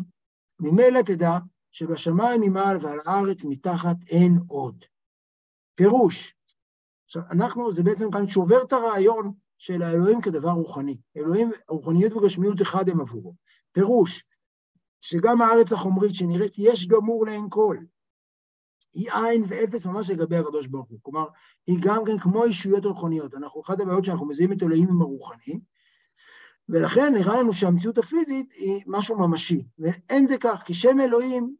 ממילא 0.60 1.02
תדע 1.02 1.38
שבשמיים 1.72 2.42
ממעל 2.42 2.78
ועל 2.82 3.00
הארץ 3.06 3.44
מתחת 3.44 3.96
אין 4.10 4.36
עוד. 4.48 4.86
פירוש. 5.76 6.36
עכשיו, 7.06 7.22
אנחנו, 7.32 7.74
זה 7.74 7.84
בעצם 7.84 8.12
כאן 8.12 8.28
שובר 8.28 8.64
את 8.64 8.74
הרעיון 8.74 9.34
של 9.58 9.82
האלוהים 9.82 10.22
כדבר 10.22 10.50
רוחני. 10.50 10.98
אלוהים, 11.18 11.52
רוחניות 11.70 12.14
וגשמיות 12.14 12.62
אחד 12.62 12.90
הם 12.90 13.02
עבורו. 13.02 13.36
פירוש, 13.72 14.24
שגם 15.02 15.42
הארץ 15.42 15.72
החומרית 15.72 16.16
שנראית 16.16 16.54
יש 16.58 16.88
גמור 16.88 17.26
לעין 17.26 17.46
כל, 17.50 17.78
היא 18.94 19.12
עין 19.12 19.44
ואפס 19.48 19.86
ממש 19.86 20.10
לגבי 20.10 20.38
הקדוש 20.38 20.68
ברוך 20.68 20.90
הוא. 20.90 21.00
כלומר, 21.02 21.26
היא 21.68 21.78
גם 21.82 22.06
כן 22.06 22.20
כמו 22.20 22.44
אישויות 22.44 22.86
רוחניות. 22.86 23.34
אנחנו, 23.34 23.62
אחת 23.62 23.80
הבעיות 23.80 24.06
שאנחנו 24.06 24.28
מזהים 24.28 24.54
את 24.54 24.64
אלוהים 24.64 24.90
עם 24.90 25.02
הרוחני, 25.02 25.60
ולכן 26.70 27.14
נראה 27.14 27.40
לנו 27.40 27.54
שהמציאות 27.54 27.98
הפיזית 27.98 28.52
היא 28.52 28.84
משהו 28.88 29.18
ממשי. 29.18 29.64
ואין 29.80 30.28
זה 30.28 30.38
כך, 30.38 30.64
כי 30.66 30.74
שם 30.74 31.00
אלוהים, 31.00 31.56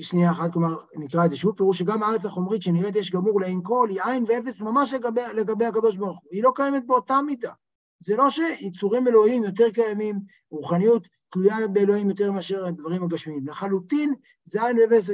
בשנייה 0.00 0.30
אחת, 0.30 0.52
כלומר, 0.52 0.76
נקרא 0.96 1.24
את 1.24 1.30
זה 1.30 1.36
שוב, 1.36 1.56
פירוש 1.56 1.78
שגם 1.78 2.02
הארץ 2.02 2.24
החומרית 2.24 2.62
שנראית 2.62 2.96
יש 2.96 3.10
גמור 3.10 3.40
לעין 3.40 3.60
כל, 3.62 3.88
היא 3.90 4.00
עין 4.04 4.24
ואפס 4.28 4.60
ממש 4.60 4.92
לגבי, 4.92 5.20
לגבי 5.34 5.64
הקדוש 5.64 5.96
ברוך 5.96 6.20
הוא. 6.22 6.28
היא 6.30 6.42
לא 6.42 6.52
קיימת 6.54 6.86
באותה 6.86 7.22
מידה. 7.22 7.52
זה 7.98 8.16
לא 8.16 8.30
שיצורים 8.30 9.08
אלוהים 9.08 9.44
יותר 9.44 9.70
קיימים, 9.70 10.20
רוחניות 10.50 11.06
תלויה 11.30 11.68
באלוהים 11.68 12.08
יותר 12.08 12.32
מאשר 12.32 12.66
הדברים 12.66 13.02
הגשמיים. 13.02 13.46
לחלוטין 13.46 14.14
זה 14.44 14.66
עין 14.66 14.76
ואפס, 14.78 15.10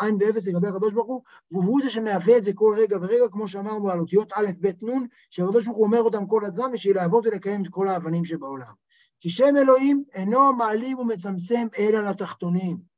עין 0.00 0.18
ואפס 0.20 0.48
לגבי 0.48 0.68
הקדוש 0.68 0.92
ברוך 0.92 1.06
הוא, 1.06 1.22
והוא 1.50 1.82
זה 1.82 1.90
שמהווה 1.90 2.36
את 2.36 2.44
זה 2.44 2.52
כל 2.54 2.74
רגע 2.78 2.96
ורגע, 3.00 3.28
כמו 3.32 3.48
שאמרנו 3.48 3.90
על 3.90 3.98
אותיות 3.98 4.32
א', 4.32 4.46
ב', 4.60 4.84
נ', 4.84 5.06
שהקדוש 5.30 5.64
ברוך 5.64 5.78
הוא 5.78 5.86
אומר 5.86 6.02
אותם 6.02 6.26
כל 6.26 6.44
הזמן 6.44 6.72
בשביל 6.72 6.96
לעבוד 6.96 7.26
ולקיים 7.26 7.62
את 7.62 7.68
כל 7.70 7.88
האבנים 7.88 8.24
שבעולם. 8.24 8.72
כי 9.20 9.30
שם 9.30 9.56
אלוהים 9.56 10.04
אינו 10.14 10.52
מעלים 10.52 10.98
ומצמצם 10.98 11.66
אלא 11.78 12.00
לתחתונים, 12.00 12.93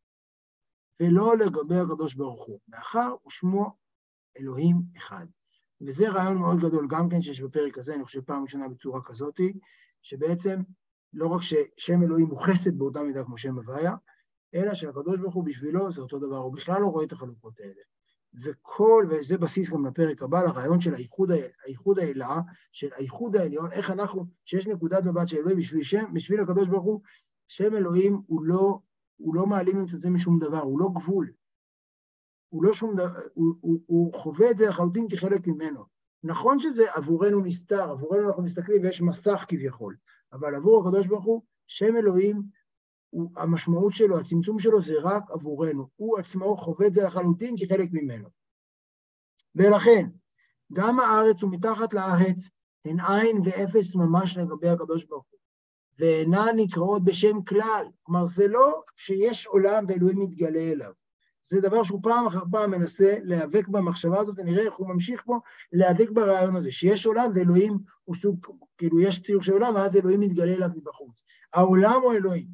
ולא 1.01 1.37
לגבי 1.37 1.77
הקדוש 1.77 2.15
ברוך 2.15 2.45
הוא, 2.47 2.61
מאחר 2.69 3.15
ושמו 3.27 3.71
אלוהים 4.39 4.77
אחד. 4.97 5.27
וזה 5.81 6.09
רעיון 6.09 6.39
מאוד 6.39 6.59
גדול 6.61 6.87
גם 6.91 7.09
כן 7.09 7.23
שיש 7.23 7.41
בפרק 7.41 7.79
הזה, 7.79 7.95
אני 7.95 8.05
חושב 8.05 8.21
פעם 8.21 8.43
ראשונה 8.43 8.69
בצורה 8.69 9.03
כזאתי, 9.03 9.53
שבעצם 10.03 10.61
לא 11.13 11.27
רק 11.27 11.43
ששם 11.43 12.03
אלוהים 12.03 12.27
הוא 12.27 12.39
חסד 12.39 12.79
באותה 12.79 13.03
מידה 13.03 13.25
כמו 13.25 13.39
שם 13.39 13.57
הוויה, 13.57 13.95
אלא 14.55 14.75
שהקדוש 14.75 15.21
ברוך 15.21 15.35
הוא 15.35 15.45
בשבילו 15.45 15.91
זה 15.91 16.01
אותו 16.01 16.19
דבר, 16.19 16.37
הוא 16.37 16.53
בכלל 16.53 16.81
לא 16.81 16.87
רואה 16.87 17.05
את 17.05 17.13
החלוקות 17.13 17.61
האלה. 17.61 17.83
וכל, 18.45 19.07
וזה 19.11 19.39
בסיס 19.39 19.71
גם 19.71 19.87
לפרק 19.87 20.23
הבא, 20.23 20.43
לרעיון 20.43 20.81
של 20.81 20.95
האיחוד, 20.95 21.31
האיחוד 21.65 21.99
העילה, 21.99 22.41
של 22.73 22.89
האיחוד 22.93 23.37
העליון, 23.37 23.73
איך 23.73 23.91
אנחנו, 23.91 24.27
שיש 24.45 24.67
נקודת 24.67 25.05
מבט 25.05 25.29
של 25.29 25.37
אלוהים 25.37 25.59
בשביל 25.59 25.83
שם, 25.83 26.05
בשביל 26.15 26.41
הקדוש 26.41 26.69
ברוך 26.69 26.85
הוא, 26.85 27.01
שם 27.49 27.77
אלוהים 27.77 28.23
הוא 28.27 28.45
לא, 28.45 28.79
הוא 29.17 29.35
לא 29.35 29.47
מעלים 29.47 29.79
ומצמצם 29.79 30.15
משום 30.15 30.39
דבר, 30.39 30.61
הוא 30.61 30.81
לא 30.81 30.89
גבול. 30.95 31.33
הוא 32.49 32.65
לא 32.65 32.73
שום 32.73 32.97
דבר, 32.97 33.21
הוא, 33.35 33.55
הוא, 33.61 33.81
הוא 33.87 34.15
חווה 34.15 34.51
את 34.51 34.57
זה 34.57 34.69
לחלוטין 34.69 35.09
כחלק 35.11 35.47
ממנו. 35.47 35.85
נכון 36.25 36.61
שזה 36.61 36.93
עבורנו 36.95 37.41
נסתר, 37.41 37.91
עבורנו 37.91 38.29
אנחנו 38.29 38.43
מסתכלים 38.43 38.83
ויש 38.83 39.03
מסך 39.03 39.45
כביכול, 39.49 39.97
אבל 40.33 40.55
עבור 40.55 40.89
הקדוש 40.89 41.07
ברוך 41.07 41.25
הוא, 41.25 41.43
שם 41.67 41.97
אלוהים, 41.97 42.43
הוא, 43.11 43.31
המשמעות 43.37 43.93
שלו, 43.95 44.19
הצמצום 44.19 44.59
שלו 44.59 44.83
זה 44.83 44.95
רק 45.03 45.31
עבורנו. 45.31 45.89
הוא 45.97 46.19
עצמו 46.19 46.57
חווה 46.57 46.87
את 46.87 46.95
זה 46.95 47.03
לחלוטין 47.03 47.55
כחלק 47.59 47.89
ממנו. 47.93 48.29
ולכן, 49.55 50.09
גם 50.73 51.01
הארץ 51.01 51.43
ומתחת 51.43 51.95
לארץ 51.95 52.51
הן 52.85 52.97
עין 53.01 53.37
ואפס 53.45 53.95
ממש 53.95 54.37
לגבי 54.37 54.69
הקדוש 54.69 55.05
ברוך 55.05 55.27
הוא, 55.31 55.36
ואינן 55.99 56.57
נקראות 56.57 57.05
בשם 57.05 57.43
כלל. 57.43 57.87
כלומר, 58.03 58.27
זה 58.27 58.49
לא 58.49 58.83
שיש 58.97 59.47
עולם 59.47 59.85
ואלוהים 59.89 60.19
מתגלה 60.19 60.73
אליו. 60.73 60.93
זה 61.49 61.61
דבר 61.61 61.83
שהוא 61.83 62.01
פעם 62.03 62.27
אחר 62.27 62.43
פעם 62.51 62.71
מנסה 62.71 63.17
להיאבק 63.23 63.69
במחשבה 63.69 64.21
הזאת, 64.21 64.35
ונראה 64.39 64.65
איך 64.65 64.75
הוא 64.75 64.89
ממשיך 64.89 65.23
פה 65.27 65.39
להיאבק 65.73 66.11
ברעיון 66.11 66.57
הזה, 66.57 66.73
שיש 66.73 67.07
עולם 67.07 67.31
ואלוהים 67.35 67.79
הוא 68.05 68.17
סוג, 68.17 68.47
כאילו 68.79 69.01
יש 69.01 69.23
ציור 69.23 69.43
של 69.43 69.53
עולם, 69.53 69.75
ואז 69.75 69.97
אלוהים 69.97 70.21
מתגלה 70.21 70.55
אליו 70.55 70.69
מבחוץ. 70.77 71.23
העולם 71.53 72.01
הוא 72.03 72.13
אלוהים. 72.13 72.47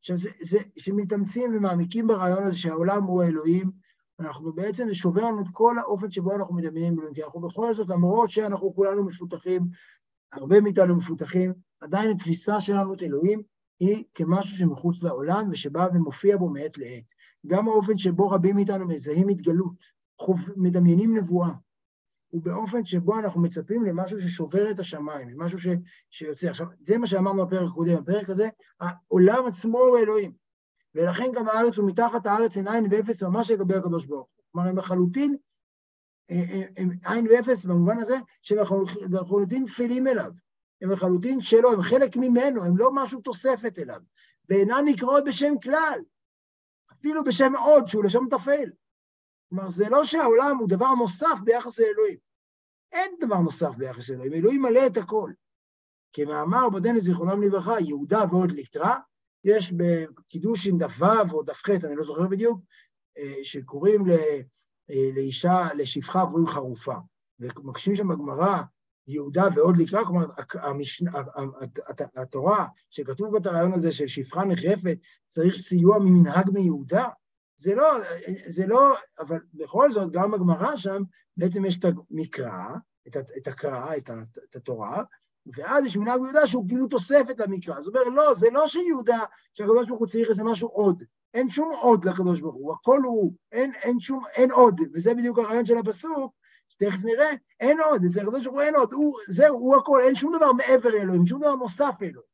עכשיו, 0.00 0.16
זה, 0.16 0.30
זה, 0.40 0.58
שמתאמצים 0.76 1.54
ומעמיקים 1.54 2.06
ברעיון 2.06 2.42
הזה 2.42 2.58
שהעולם 2.58 3.04
הוא 3.04 3.22
האלוהים, 3.22 3.70
אנחנו 4.20 4.52
בעצם, 4.52 4.88
זה 4.88 4.94
שובר 4.94 5.22
לנו 5.22 5.40
את 5.40 5.46
כל 5.52 5.78
האופן 5.78 6.10
שבו 6.10 6.34
אנחנו 6.34 6.54
מדמיינים 6.54 6.98
אלוהים, 6.98 7.14
כי 7.14 7.24
אנחנו 7.24 7.40
בכל 7.40 7.74
זאת, 7.74 7.88
למרות 7.88 8.30
שאנחנו 8.30 8.74
כולנו 8.74 9.04
מפותחים, 9.04 9.62
הרבה 10.32 10.60
מאיתנו 10.60 10.96
מפותחים, 10.96 11.52
עדיין 11.80 12.10
התפיסה 12.10 12.60
שלנו 12.60 12.94
את 12.94 13.02
אלוהים 13.02 13.42
היא 13.80 14.04
כמשהו 14.14 14.58
שמחוץ 14.58 15.02
לעולם 15.02 15.48
ושבא 15.50 15.88
ומופיע 15.94 16.36
בו 16.36 16.48
מעת 16.48 16.78
לעת. 16.78 17.04
גם 17.46 17.68
האופן 17.68 17.98
שבו 17.98 18.30
רבים 18.30 18.54
מאיתנו 18.54 18.86
מזהים 18.86 19.28
התגלות, 19.28 19.74
חוב, 20.18 20.40
מדמיינים 20.56 21.16
נבואה, 21.16 21.50
הוא 22.28 22.42
באופן 22.42 22.84
שבו 22.84 23.18
אנחנו 23.18 23.40
מצפים 23.40 23.84
למשהו 23.84 24.20
ששובר 24.20 24.70
את 24.70 24.80
השמיים, 24.80 25.28
למשהו 25.28 25.58
ש, 25.58 25.66
שיוצא. 26.10 26.48
עכשיו, 26.48 26.66
זה 26.80 26.98
מה 26.98 27.06
שאמרנו 27.06 27.46
בפרק 27.46 27.70
הקודם, 27.70 27.96
בפרק 27.96 28.30
הזה, 28.30 28.48
העולם 28.80 29.46
עצמו 29.46 29.78
הוא 29.78 29.98
אלוהים, 29.98 30.32
ולכן 30.94 31.24
גם 31.34 31.48
הארץ 31.48 31.78
ומתחת 31.78 32.26
הארץ 32.26 32.56
אין 32.56 32.68
עין 32.68 32.86
ואפס 32.90 33.22
ממש 33.22 33.50
לגבי 33.50 33.74
הקדוש 33.74 34.06
ברוך 34.06 34.28
הוא. 34.34 34.44
כלומר, 34.52 34.68
הם 34.68 34.78
לחלוטין, 34.78 35.36
אה, 36.30 36.42
אה, 36.78 37.12
עין 37.12 37.26
ואפס 37.30 37.64
במובן 37.64 37.98
הזה 37.98 38.16
שהם 38.42 38.58
לחלוטין 39.10 39.64
תפילים 39.66 40.06
אליו. 40.06 40.32
הם 40.82 40.90
לחלוטין 40.90 41.40
שלו, 41.40 41.72
הם 41.72 41.82
חלק 41.82 42.16
ממנו, 42.16 42.64
הם 42.64 42.76
לא 42.76 42.90
משהו 42.94 43.20
תוספת 43.20 43.78
אליו. 43.78 44.00
ואינן 44.48 44.82
נקראות 44.84 45.24
בשם 45.24 45.54
כלל, 45.62 46.00
אפילו 46.92 47.24
בשם 47.24 47.52
עוד, 47.56 47.88
שהוא 47.88 48.04
לשם 48.04 48.24
טפל. 48.30 48.70
כלומר, 49.48 49.68
זה 49.68 49.88
לא 49.88 50.04
שהעולם 50.04 50.56
הוא 50.60 50.68
דבר 50.68 50.94
נוסף 50.94 51.40
ביחס 51.44 51.78
לאלוהים. 51.78 52.18
אין 52.92 53.14
דבר 53.20 53.38
נוסף 53.38 53.76
ביחס 53.76 54.10
לאלוהים, 54.10 54.34
אלוהים 54.34 54.62
מלא 54.62 54.86
את 54.86 54.96
הכל. 54.96 55.32
כמאמר 56.12 56.68
בדני 56.68 57.00
זיכרונם 57.00 57.42
לברכה, 57.42 57.80
יהודה 57.80 58.24
ועוד 58.30 58.52
ליטרה, 58.52 58.96
יש 59.44 59.72
בקידוש 59.72 60.66
עם 60.66 60.78
דף 60.78 61.02
ו' 61.02 61.32
או 61.32 61.42
דף 61.42 61.62
ח', 61.66 61.70
אני 61.70 61.96
לא 61.96 62.04
זוכר 62.04 62.26
בדיוק, 62.26 62.60
אה, 63.18 63.34
שקוראים 63.42 64.10
אה, 64.10 64.40
לאישה, 65.14 65.68
לשפחה, 65.74 66.26
קוראים 66.30 66.46
חרופה. 66.46 66.94
ומקשים 67.40 67.96
שם 67.96 68.08
בגמרא, 68.08 68.62
יהודה 69.08 69.44
ועוד 69.54 69.76
לקרא, 69.76 70.04
כלומר, 70.04 70.26
התורה, 72.16 72.66
שכתוב 72.90 73.32
בה 73.32 73.38
את 73.38 73.46
הרעיון 73.46 73.72
הזה 73.72 73.92
של 73.92 74.06
שפחה 74.06 74.44
נחרפת, 74.44 74.98
צריך 75.26 75.54
סיוע 75.58 75.98
ממנהג 75.98 76.50
מיהודה, 76.50 77.06
זה 77.56 77.74
לא, 77.74 77.92
זה 78.46 78.66
לא, 78.66 78.94
אבל 79.20 79.38
בכל 79.54 79.92
זאת, 79.92 80.12
גם 80.12 80.30
בגמרא 80.30 80.76
שם, 80.76 81.02
בעצם 81.36 81.64
יש 81.64 81.78
את 81.78 81.84
המקרא, 82.10 82.64
את, 83.08 83.16
את 83.36 83.48
הקרא, 83.48 83.96
את, 83.96 84.10
את 84.50 84.56
התורה, 84.56 85.02
ואז 85.56 85.84
יש 85.84 85.96
מנהג 85.96 86.20
יהודה 86.22 86.46
שהוא 86.46 86.68
כאילו 86.68 86.86
תוספת 86.86 87.40
למקרא. 87.40 87.80
זאת 87.80 87.96
אומרת, 87.96 88.06
לא, 88.14 88.34
זה 88.34 88.50
לא 88.52 88.68
שיהודה, 88.68 89.18
שהקדוש 89.54 89.88
ברוך 89.88 90.00
הוא 90.00 90.08
צריך 90.08 90.28
איזה 90.30 90.44
משהו 90.44 90.68
עוד. 90.68 91.02
אין 91.34 91.50
שום 91.50 91.70
עוד 91.82 92.04
לקדוש 92.04 92.40
ברוך 92.40 92.56
הוא, 92.56 92.74
הכל 92.74 93.00
הוא, 93.04 93.32
אין, 93.52 93.72
אין 93.82 94.00
שום, 94.00 94.20
אין 94.34 94.50
עוד. 94.50 94.80
וזה 94.94 95.14
בדיוק 95.14 95.38
הרעיון 95.38 95.66
של 95.66 95.78
הפסוק, 95.78 96.32
שתכף 96.68 97.04
נראה, 97.04 97.30
אין 97.60 97.80
עוד, 97.80 98.02
אצל 98.04 98.20
הקדוש 98.20 98.44
ברוך 98.44 98.54
הוא 98.54 98.62
אין 98.62 98.74
עוד, 98.76 98.92
הוא, 98.92 99.14
זהו, 99.28 99.56
הוא 99.56 99.76
הכל, 99.76 100.00
אין 100.04 100.14
שום 100.14 100.36
דבר 100.36 100.52
מעבר 100.52 100.90
לאלוהים, 100.90 101.26
שום 101.26 101.40
דבר 101.40 101.54
נוסף 101.54 101.98
אלוהים. 102.02 102.28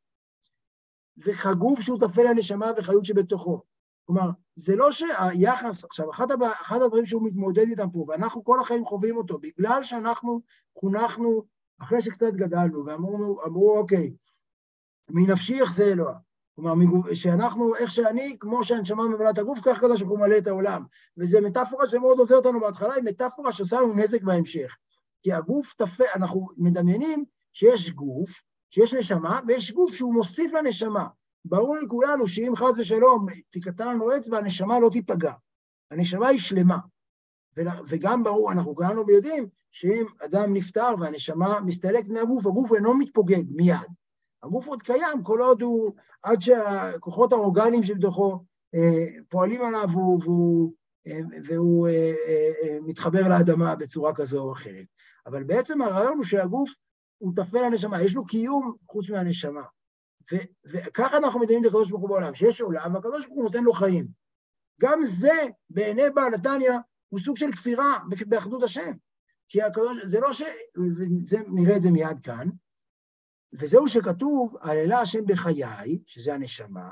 וכגוף 1.18 1.80
שהוא 1.80 2.00
טפל 2.00 2.26
הנשמה 2.26 2.70
וחיות 2.76 3.04
שבתוכו. 3.04 3.62
כלומר, 4.06 4.30
זה 4.56 4.76
לא 4.76 4.92
שהיחס, 4.92 5.84
עכשיו, 5.84 6.10
אחד, 6.10 6.30
הבא, 6.30 6.52
אחד 6.52 6.82
הדברים 6.82 7.06
שהוא 7.06 7.26
מתמודד 7.26 7.68
איתם 7.68 7.90
פה, 7.90 8.04
ואנחנו 8.08 8.44
כל 8.44 8.60
החיים 8.60 8.84
חווים 8.84 9.16
אותו, 9.16 9.38
בגלל 9.38 9.82
שאנחנו 9.82 10.40
חונכנו, 10.78 11.42
אחרי 11.82 12.02
שקצת 12.02 12.32
גדלנו, 12.32 12.86
ואמרו, 12.86 13.78
אוקיי, 13.78 14.14
מנפשי 15.10 15.60
איך 15.60 15.72
זה 15.72 15.84
אלוה. 15.84 16.14
כלומר, 16.56 17.14
שאנחנו, 17.14 17.76
איך 17.76 17.90
שאני, 17.90 18.36
כמו 18.40 18.64
שהנשמה 18.64 19.08
ממלאה 19.08 19.30
את 19.30 19.38
הגוף, 19.38 19.58
כך 19.62 19.78
כזה 19.80 19.98
שהוא 19.98 20.18
מלא 20.18 20.38
את 20.38 20.46
העולם. 20.46 20.84
וזו 21.18 21.38
מטאפורה 21.42 21.88
שמאוד 21.88 22.18
עוזרת 22.18 22.46
לנו 22.46 22.60
בהתחלה, 22.60 22.94
היא 22.94 23.04
מטאפורה 23.04 23.52
שעושה 23.52 23.76
לנו 23.80 23.94
נזק 23.94 24.22
בהמשך. 24.22 24.76
כי 25.22 25.32
הגוף 25.32 25.74
תפה, 25.76 26.04
אנחנו 26.14 26.46
מדמיינים 26.56 27.24
שיש 27.52 27.90
גוף, 27.90 28.42
שיש 28.70 28.94
נשמה, 28.94 29.40
ויש 29.48 29.72
גוף 29.72 29.94
שהוא 29.94 30.14
מוסיף 30.14 30.52
לנשמה. 30.52 31.06
ברור 31.44 31.76
לכולנו 31.76 32.28
שאם 32.28 32.52
חס 32.56 32.74
ושלום 32.78 33.26
תיקטע 33.50 33.86
לנו 33.86 34.16
אצבע, 34.16 34.38
הנשמה 34.38 34.80
לא 34.80 34.90
תיפגע. 34.92 35.32
הנשמה 35.90 36.28
היא 36.28 36.40
שלמה. 36.40 36.78
וגם 37.88 38.22
ברור, 38.22 38.52
אנחנו 38.52 38.76
כולנו 38.76 39.10
יודעים 39.10 39.48
שאם 39.70 40.06
אדם 40.24 40.54
נפטר 40.54 40.94
והנשמה 40.98 41.60
מסתלקת 41.60 42.08
מהגוף, 42.08 42.46
הגוף 42.46 42.72
אינו 42.74 42.94
מתפוגג 42.94 43.44
מיד. 43.50 44.03
הגוף 44.44 44.66
עוד 44.66 44.82
קיים 44.82 45.22
כל 45.22 45.40
עוד 45.40 45.62
הוא, 45.62 45.92
עד 46.22 46.40
שהכוחות 46.40 47.32
האורגניים 47.32 47.82
שבתוכו 47.82 48.44
אה, 48.74 49.06
פועלים 49.28 49.62
עליו 49.62 49.88
והוא, 49.92 50.20
והוא, 50.22 50.72
אה, 51.06 51.18
והוא 51.48 51.88
אה, 51.88 52.78
מתחבר 52.82 53.28
לאדמה 53.28 53.74
בצורה 53.74 54.14
כזו 54.14 54.42
או 54.42 54.52
אחרת. 54.52 54.86
אבל 55.26 55.44
בעצם 55.44 55.82
הרעיון 55.82 56.16
הוא 56.16 56.24
שהגוף 56.24 56.74
הוא 57.18 57.32
טפל 57.36 57.66
לנשמה, 57.66 58.02
יש 58.02 58.14
לו 58.14 58.24
קיום 58.24 58.76
חוץ 58.88 59.10
מהנשמה. 59.10 59.62
ו- 60.32 60.70
וככה 60.72 61.16
אנחנו 61.16 61.40
מדברים 61.40 61.64
לקדוש 61.64 61.90
ברוך 61.90 62.02
הוא 62.02 62.08
בעולם, 62.08 62.34
שיש 62.34 62.60
עולם 62.60 62.94
והקדוש 62.94 63.26
ברוך 63.26 63.36
הוא 63.36 63.44
נותן 63.44 63.64
לו 63.64 63.72
חיים. 63.72 64.06
גם 64.80 65.04
זה 65.04 65.42
בעיני 65.70 66.02
בעל 66.14 66.30
נתניה 66.30 66.78
הוא 67.08 67.20
סוג 67.20 67.36
של 67.36 67.52
כפירה 67.52 67.98
באחדות 68.26 68.62
השם. 68.62 68.92
כי 69.48 69.62
הקדוש, 69.62 69.98
זה 70.04 70.20
לא 70.20 70.32
ש... 70.32 70.42
זה, 71.26 71.38
נראה 71.48 71.76
את 71.76 71.82
זה 71.82 71.90
מיד 71.90 72.20
כאן, 72.22 72.48
וזהו 73.58 73.88
שכתוב, 73.88 74.56
הללה 74.60 75.00
השם 75.00 75.26
בחיי, 75.26 75.98
שזה 76.06 76.34
הנשמה, 76.34 76.90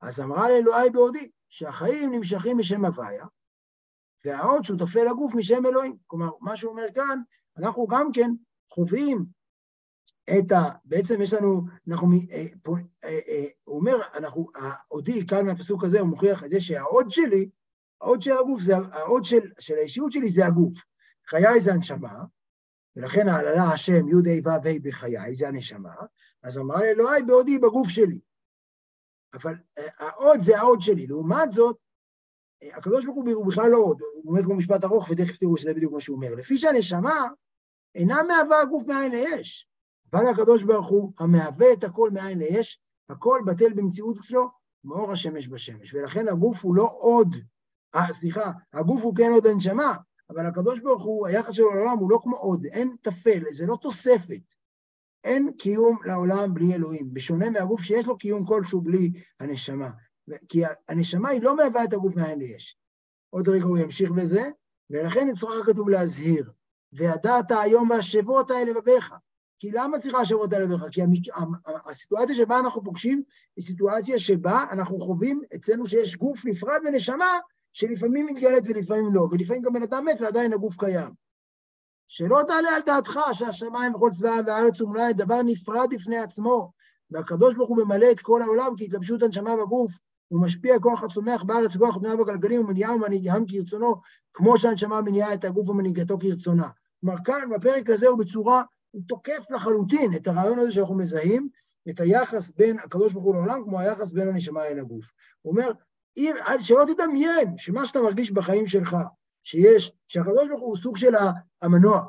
אז 0.00 0.20
אמרה 0.20 0.50
לאלוהי 0.50 0.90
בעודי, 0.90 1.30
שהחיים 1.48 2.12
נמשכים 2.12 2.58
משם 2.58 2.84
הוויה, 2.84 3.26
והעוד 4.24 4.64
שהוא 4.64 4.78
תופל 4.78 5.08
הגוף 5.08 5.34
משם 5.34 5.66
אלוהים. 5.66 5.96
כלומר, 6.06 6.30
מה 6.40 6.56
שהוא 6.56 6.72
אומר 6.72 6.86
כאן, 6.94 7.18
אנחנו 7.58 7.86
גם 7.86 8.12
כן 8.12 8.30
חווים 8.72 9.24
את 10.30 10.52
ה... 10.52 10.70
בעצם 10.84 11.22
יש 11.22 11.32
לנו, 11.32 11.62
אנחנו, 11.88 12.08
אה, 12.32 12.46
אה, 13.04 13.18
אה, 13.28 13.44
הוא 13.64 13.76
אומר, 13.76 13.96
אנחנו, 14.14 14.46
העודי, 14.54 15.26
כאן 15.26 15.46
מהפסוק 15.46 15.84
הזה, 15.84 16.00
הוא 16.00 16.08
מוכיח 16.08 16.44
את 16.44 16.50
זה 16.50 16.60
שהעוד 16.60 17.10
שלי, 17.10 17.48
העוד 18.00 18.22
של 18.22 18.32
הגוף, 18.32 18.62
זה, 18.62 18.76
העוד 18.76 19.24
של, 19.24 19.50
של 19.58 19.74
האישיות 19.74 20.12
שלי 20.12 20.30
זה 20.30 20.46
הגוף. 20.46 20.84
חיי 21.26 21.60
זה 21.60 21.72
הנשמה, 21.72 22.24
ולכן 22.96 23.28
העללה 23.28 23.64
השם 23.72 24.08
י' 24.08 24.48
ה' 24.48 24.58
ו' 24.64 24.82
בחיי, 24.82 25.34
זה 25.34 25.48
הנשמה, 25.48 25.94
אז 26.42 26.58
אמרה 26.58 26.80
לאלוהי 26.82 27.22
בעודי 27.22 27.58
בגוף 27.58 27.88
שלי. 27.88 28.20
אבל 29.34 29.54
העוד 29.76 30.40
זה 30.42 30.58
העוד 30.58 30.80
שלי. 30.80 31.06
לעומת 31.06 31.52
זאת, 31.52 31.76
הקדוש 32.62 33.04
ברוך 33.04 33.18
הוא 33.18 33.46
בכלל 33.46 33.70
לא 33.70 33.76
עוד, 33.76 34.00
הוא 34.00 34.30
אומר 34.30 34.42
כמו 34.42 34.54
משפט 34.54 34.84
ארוך, 34.84 35.10
ותכף 35.10 35.36
תראו 35.36 35.56
שזה 35.56 35.74
בדיוק 35.74 35.92
מה 35.92 36.00
שהוא 36.00 36.16
אומר. 36.16 36.34
לפי 36.34 36.58
שהנשמה 36.58 37.28
אינה 37.94 38.22
מהווה 38.22 38.60
הגוף 38.60 38.86
מאין 38.86 39.12
לאש, 39.12 39.68
אבל 40.12 40.26
הקדוש 40.26 40.62
ברוך 40.62 40.88
הוא 40.88 41.12
המהווה 41.18 41.72
את 41.72 41.84
הכל 41.84 42.10
מאין 42.10 42.38
לאש, 42.38 42.80
הכל 43.08 43.40
בטל 43.46 43.72
במציאות 43.72 44.18
אצלו, 44.18 44.50
מאור 44.84 45.12
השמש 45.12 45.48
בשמש. 45.48 45.94
ולכן 45.94 46.28
הגוף 46.28 46.64
הוא 46.64 46.76
לא 46.76 46.94
עוד, 46.98 47.36
אה, 47.94 48.12
סליחה, 48.12 48.52
הגוף 48.72 49.02
הוא 49.02 49.16
כן 49.16 49.30
עוד 49.32 49.46
הנשמה, 49.46 49.94
אבל 50.30 50.46
הקדוש 50.46 50.80
ברוך 50.80 51.02
הוא, 51.02 51.26
היחס 51.26 51.54
שלו 51.54 51.74
לעולם 51.74 51.98
הוא 51.98 52.10
לא 52.10 52.18
כמו 52.22 52.36
עוד, 52.36 52.66
אין 52.66 52.96
טפל, 53.02 53.42
זה 53.52 53.66
לא 53.66 53.76
תוספת. 53.82 54.40
אין 55.24 55.52
קיום 55.58 55.98
לעולם 56.04 56.54
בלי 56.54 56.74
אלוהים, 56.74 57.14
בשונה 57.14 57.50
מהגוף 57.50 57.80
שיש 57.80 58.06
לו 58.06 58.18
קיום 58.18 58.46
כלשהו 58.46 58.80
בלי 58.80 59.12
הנשמה. 59.40 59.90
כי 60.48 60.62
הנשמה 60.88 61.28
היא 61.28 61.42
לא 61.42 61.56
מהווה 61.56 61.84
את 61.84 61.92
הגוף 61.92 62.16
מאין 62.16 62.38
ליש. 62.38 62.78
עוד 63.30 63.48
רגע 63.48 63.64
הוא 63.64 63.78
ימשיך 63.78 64.10
בזה, 64.10 64.42
ולכן 64.90 65.28
נצטרך 65.28 65.66
כתוב 65.66 65.88
להזהיר, 65.88 66.50
וידעת 66.92 67.50
היום 67.50 67.90
והשבות 67.90 68.50
האלה 68.50 68.70
לבביך. 68.72 69.14
כי 69.58 69.70
למה 69.70 69.98
צריכה 69.98 70.18
השבות 70.18 70.52
האלה 70.52 70.64
לבביך? 70.64 70.84
כי 70.92 71.02
המק... 71.02 71.20
הסיטואציה 71.66 72.34
שבה 72.34 72.58
אנחנו 72.58 72.84
פוגשים 72.84 73.22
היא 73.56 73.64
סיטואציה 73.64 74.18
שבה 74.18 74.64
אנחנו 74.72 74.98
חווים 74.98 75.42
אצלנו 75.54 75.86
שיש 75.86 76.16
גוף 76.16 76.44
נפרד 76.44 76.80
ונשמה 76.86 77.38
שלפעמים 77.74 78.26
מתגלת 78.26 78.62
ולפעמים 78.66 79.14
לא, 79.14 79.28
ולפעמים 79.30 79.62
גם 79.62 79.72
בן 79.72 79.82
אדם 79.82 80.04
מת 80.04 80.20
ועדיין 80.20 80.52
הגוף 80.52 80.76
קיים. 80.78 81.10
שלא 82.08 82.40
תעלה 82.48 82.68
על 82.76 82.82
דעתך 82.86 83.20
שהשמיים 83.32 83.94
וכל 83.94 84.10
צבאם 84.12 84.46
והארץ 84.46 84.80
ומלאי 84.80 85.12
דבר 85.12 85.42
נפרד 85.42 85.88
בפני 85.90 86.18
עצמו, 86.18 86.72
והקדוש 87.10 87.54
ברוך 87.54 87.68
הוא 87.68 87.78
ממלא 87.84 88.06
את 88.10 88.20
כל 88.20 88.42
העולם 88.42 88.76
כי 88.76 88.84
התלבשות 88.84 89.22
הנשמה 89.22 89.56
בגוף, 89.56 89.98
הוא 90.28 90.42
משפיע 90.42 90.78
כוח 90.78 91.02
הצומח 91.02 91.42
בארץ 91.42 91.76
וכוח 91.76 91.96
התנועה 91.96 92.16
בגלגלים 92.16 92.60
ומניעה 92.60 92.94
ומנהיגם 92.94 93.44
כרצונו, 93.48 93.94
כמו 94.34 94.58
שהנשמה 94.58 95.00
מניעה 95.00 95.34
את 95.34 95.44
הגוף 95.44 95.68
ומנהיגתו 95.68 96.18
כרצונה. 96.18 96.68
כלומר, 97.00 97.16
כאן, 97.24 97.50
בפרק 97.54 97.90
הזה 97.90 98.08
הוא 98.08 98.18
בצורה, 98.18 98.62
הוא 98.90 99.02
תוקף 99.08 99.50
לחלוטין 99.50 100.14
את 100.16 100.26
הרעיון 100.26 100.58
הזה 100.58 100.72
שאנחנו 100.72 100.94
מזהים, 100.94 101.48
את 101.90 102.00
היחס 102.00 102.52
בין 102.52 102.78
הקדוש 102.78 103.12
ברוך 103.12 103.24
הוא 103.24 103.34
לעולם, 103.34 103.64
כמו 103.64 103.80
היחס 103.80 104.12
בין 104.12 104.28
הנשמה 104.28 104.64
אל 104.64 104.78
הגוף. 104.78 105.12
הוא 105.42 105.52
אומר, 105.52 105.72
שלא 106.60 106.84
תדמיין 106.94 107.58
שמה 107.58 107.86
שאתה 107.86 108.02
מרגיש 108.02 108.30
בחיים 108.30 108.66
שלך, 108.66 108.96
שיש, 109.42 109.92
שהקדוש 110.08 110.48
ברוך 110.48 110.60
הוא 110.60 110.76
סוג 110.76 110.96
של 110.96 111.14
המנוע, 111.62 112.06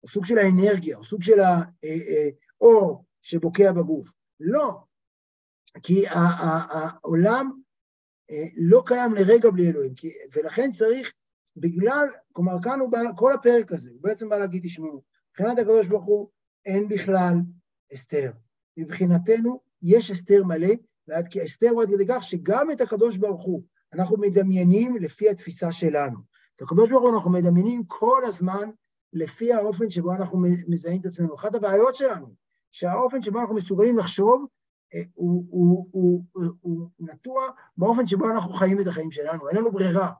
הוא 0.00 0.10
סוג 0.10 0.24
של 0.24 0.38
האנרגיה, 0.38 0.96
הוא 0.96 1.04
סוג 1.04 1.22
של 1.22 1.40
האור 1.40 2.92
אה, 2.92 2.98
אה, 2.98 3.02
שבוקע 3.22 3.72
בגוף. 3.72 4.14
לא, 4.40 4.80
כי 5.82 6.04
העולם 6.08 7.50
אה, 8.30 8.44
לא 8.56 8.82
קיים 8.86 9.14
לרגע 9.14 9.50
בלי 9.50 9.70
אלוהים, 9.70 9.94
ולכן 10.34 10.72
צריך, 10.72 11.12
בגלל, 11.56 12.06
כלומר 12.32 12.56
כאן 12.62 12.80
הוא 12.80 12.90
בא, 12.90 12.98
כל 13.16 13.32
הפרק 13.32 13.72
הזה, 13.72 13.90
הוא 13.90 14.02
בעצם 14.02 14.28
בא 14.28 14.36
להגיד, 14.36 14.62
תשמעו, 14.64 15.02
מבחינת 15.30 15.58
הקדוש 15.58 15.86
ברוך 15.86 16.04
הוא 16.04 16.28
אין 16.66 16.88
בכלל 16.88 17.34
הסתר. 17.92 18.32
מבחינתנו 18.76 19.60
יש 19.82 20.10
הסתר 20.10 20.44
מלא, 20.44 20.74
ועד 21.08 21.28
כי 21.28 21.42
הסתר 21.42 21.68
הוא 21.70 21.82
עד 21.82 21.88
כדי 21.88 22.06
כך 22.08 22.22
שגם 22.22 22.70
את 22.70 22.80
הקדוש 22.80 23.16
ברוך 23.16 23.44
הוא 23.44 23.62
אנחנו 23.92 24.16
מדמיינים 24.16 24.96
לפי 24.96 25.28
התפיסה 25.30 25.72
שלנו. 25.72 26.18
את 26.56 26.62
הקדוש 26.62 26.90
ברוך 26.90 27.02
הוא 27.02 27.14
אנחנו 27.14 27.30
מדמיינים 27.30 27.82
כל 27.86 28.22
הזמן 28.24 28.70
לפי 29.12 29.52
האופן 29.52 29.90
שבו 29.90 30.12
אנחנו 30.12 30.42
מזהים 30.68 31.00
את 31.00 31.06
עצמנו. 31.06 31.34
אחת 31.34 31.54
הבעיות 31.54 31.96
שלנו, 31.96 32.26
שהאופן 32.72 33.22
שבו 33.22 33.40
אנחנו 33.40 33.54
מסוגלים 33.54 33.98
לחשוב 33.98 34.46
אה, 34.94 35.00
הוא, 35.14 35.44
הוא, 35.48 35.88
הוא, 35.90 36.22
הוא, 36.32 36.44
הוא 36.60 36.88
נטוע 36.98 37.48
באופן 37.76 38.06
שבו 38.06 38.30
אנחנו 38.30 38.52
חיים 38.52 38.80
את 38.80 38.86
החיים 38.86 39.10
שלנו, 39.10 39.48
אין 39.48 39.56
לנו 39.56 39.72
ברירה. 39.72 40.12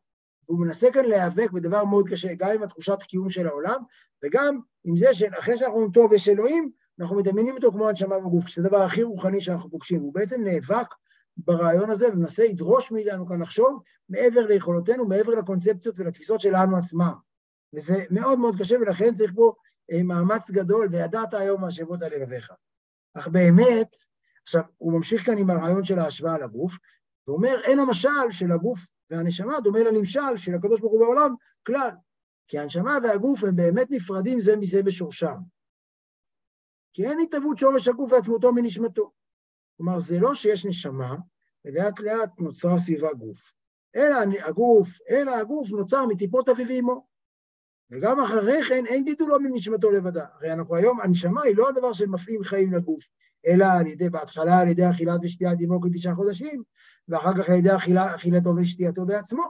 והוא 0.49 0.61
מנסה 0.61 0.88
כאן 0.92 1.05
להיאבק 1.05 1.51
בדבר 1.51 1.85
מאוד 1.85 2.09
קשה, 2.09 2.35
גם 2.35 2.51
עם 2.55 2.62
התחושת 2.62 3.03
הקיום 3.03 3.31
של 3.31 3.46
העולם, 3.46 3.83
וגם 4.25 4.61
עם 4.85 4.96
זה 4.96 5.14
שאחרי 5.14 5.59
שאנחנו 5.59 5.75
אומרים, 5.75 5.92
טוב, 5.92 6.12
יש 6.12 6.29
אלוהים, 6.29 6.70
אנחנו 7.00 7.16
מדמיינים 7.16 7.54
אותו 7.54 7.72
כמו 7.72 7.88
הנשמה 7.88 8.18
בגוף, 8.18 8.48
שזה 8.48 8.66
הדבר 8.66 8.82
הכי 8.82 9.02
רוחני 9.02 9.40
שאנחנו 9.40 9.70
פוגשים. 9.70 10.00
הוא 10.00 10.14
בעצם 10.14 10.42
נאבק 10.44 10.87
ברעיון 11.37 11.90
הזה 11.90 12.09
ומנסה 12.09 12.44
לדרוש 12.44 12.92
מאיתנו 12.92 13.26
כאן 13.26 13.42
לחשוב 13.42 13.82
מעבר 14.09 14.46
ליכולותינו, 14.46 15.06
מעבר 15.06 15.35
לקונספציות 15.35 15.98
ולתפיסות 15.98 16.40
שלנו 16.40 16.76
עצמם. 16.76 17.12
וזה 17.74 18.04
מאוד 18.11 18.38
מאוד 18.38 18.59
קשה, 18.59 18.76
ולכן 18.80 19.14
צריך 19.14 19.32
פה 19.35 19.52
אה, 19.92 20.02
מאמץ 20.02 20.50
גדול, 20.50 20.88
וידעת 20.92 21.35
היום 21.35 21.61
מהשבות 21.61 22.02
על 22.02 22.12
לבביך. 22.14 22.52
אך 23.14 23.28
באמת, 23.28 23.96
עכשיו, 24.42 24.62
הוא 24.78 24.92
ממשיך 24.92 25.26
כאן 25.26 25.38
עם 25.38 25.50
הרעיון 25.50 25.85
של 25.85 25.98
ההשוואה 25.98 26.38
לגוף, 26.38 26.78
ואומר, 27.28 27.61
אין 27.64 27.78
המשל 27.78 28.30
של 28.30 28.52
הגוף 28.52 28.78
והנשמה 29.11 29.61
דומה 29.61 29.80
לנמשל 29.80 30.37
של 30.37 30.54
הקדוש 30.54 30.80
ברוך 30.80 30.92
הוא 30.92 31.00
בעולם 31.00 31.35
כלל. 31.66 31.90
כי 32.48 32.59
הנשמה 32.59 32.98
והגוף 33.02 33.44
הם 33.44 33.56
באמת 33.56 33.90
נפרדים 33.90 34.40
זה 34.40 34.56
מזה 34.56 34.82
בשורשם. 34.82 35.37
כי 36.96 37.06
אין 37.06 37.18
התהוות 37.20 37.59
שורש 37.59 37.88
הגוף 37.88 38.12
ועצמותו 38.12 38.52
מנשמתו. 38.52 39.12
כלומר, 39.76 39.98
זה 39.98 40.20
לא 40.20 40.35
שיש 40.35 40.66
נשמה, 40.66 41.16
ולאט 41.64 42.00
לאט 42.00 42.30
נוצרה 42.38 42.78
סביבה 42.78 43.12
גוף. 43.12 43.54
אלא 43.96 44.16
הגוף, 44.44 44.88
אלא 45.11 45.30
הגוף 45.30 45.70
נוצר 45.70 46.06
מטיפות 46.06 46.48
אביו 46.48 46.66
ואמו. 46.68 47.06
וגם 47.90 48.20
אחרי 48.20 48.62
כן 48.68 48.87
אין 48.87 49.04
גידולו 49.04 49.40
מנשמתו 49.40 49.90
לבדה. 49.90 50.26
הרי 50.35 50.52
אנחנו 50.52 50.74
היום, 50.74 51.00
הנשמה 51.00 51.42
היא 51.42 51.56
לא 51.56 51.68
הדבר 51.68 51.92
שמפעים 51.92 52.42
חיים 52.42 52.72
לגוף, 52.72 53.04
אלא 53.46 53.64
על 53.80 53.87
ידי, 53.87 54.11
בהתחלה 54.11 54.61
על 54.61 54.68
ידי 54.68 54.90
אכילת 54.90 55.20
ושתיית 55.22 55.59
עמו 55.61 55.80
כתשעה 55.80 56.14
חודשים, 56.14 56.62
ואחר 57.09 57.38
כך 57.38 57.48
על 57.48 57.54
ידי 57.54 57.76
אכילה, 57.76 58.14
אכילתו 58.14 58.50
ושתייתו 58.56 59.06
בעצמו. 59.06 59.44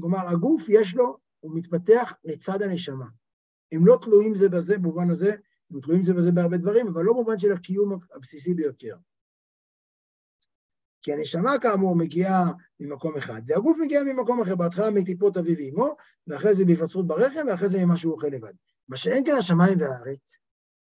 כלומר, 0.00 0.28
הגוף 0.28 0.68
יש 0.68 0.94
לו, 0.94 1.18
הוא 1.40 1.56
מתפתח 1.56 2.12
לצד 2.24 2.62
הנשמה. 2.62 3.06
הם 3.72 3.86
לא 3.86 3.98
תלויים 4.02 4.34
זה 4.34 4.48
בזה 4.48 4.78
במובן 4.78 5.10
הזה 5.10 5.36
הם 5.70 5.80
תלויים 5.80 6.04
זה 6.04 6.14
בזה 6.14 6.32
בהרבה 6.32 6.56
דברים, 6.56 6.88
אבל 6.88 7.02
לא 7.02 7.12
במובן 7.12 7.38
של 7.38 7.52
הקיום 7.52 7.98
הבסיסי 8.14 8.54
ביותר. 8.54 8.96
כי 11.02 11.12
הנשמה 11.12 11.58
כאמור 11.62 11.96
מגיעה 11.96 12.52
ממקום 12.80 13.16
אחד, 13.16 13.40
והגוף 13.46 13.78
מגיע 13.80 14.02
ממקום 14.02 14.40
אחר, 14.40 14.56
בהתחלה 14.56 14.90
מטיפות 14.90 15.36
אביו 15.36 15.56
ואמו, 15.58 15.96
ואחרי 16.26 16.54
זה 16.54 16.64
בהיווצרות 16.64 17.06
ברחם, 17.06 17.46
ואחרי 17.48 17.68
זה 17.68 17.84
ממה 17.84 17.96
שהוא 17.96 18.12
אוכל 18.12 18.26
לבד. 18.26 18.52
מה 18.88 18.96
שאין 18.96 19.24
כאן 19.24 19.34
השמיים 19.38 19.80
והארץ, 19.80 20.36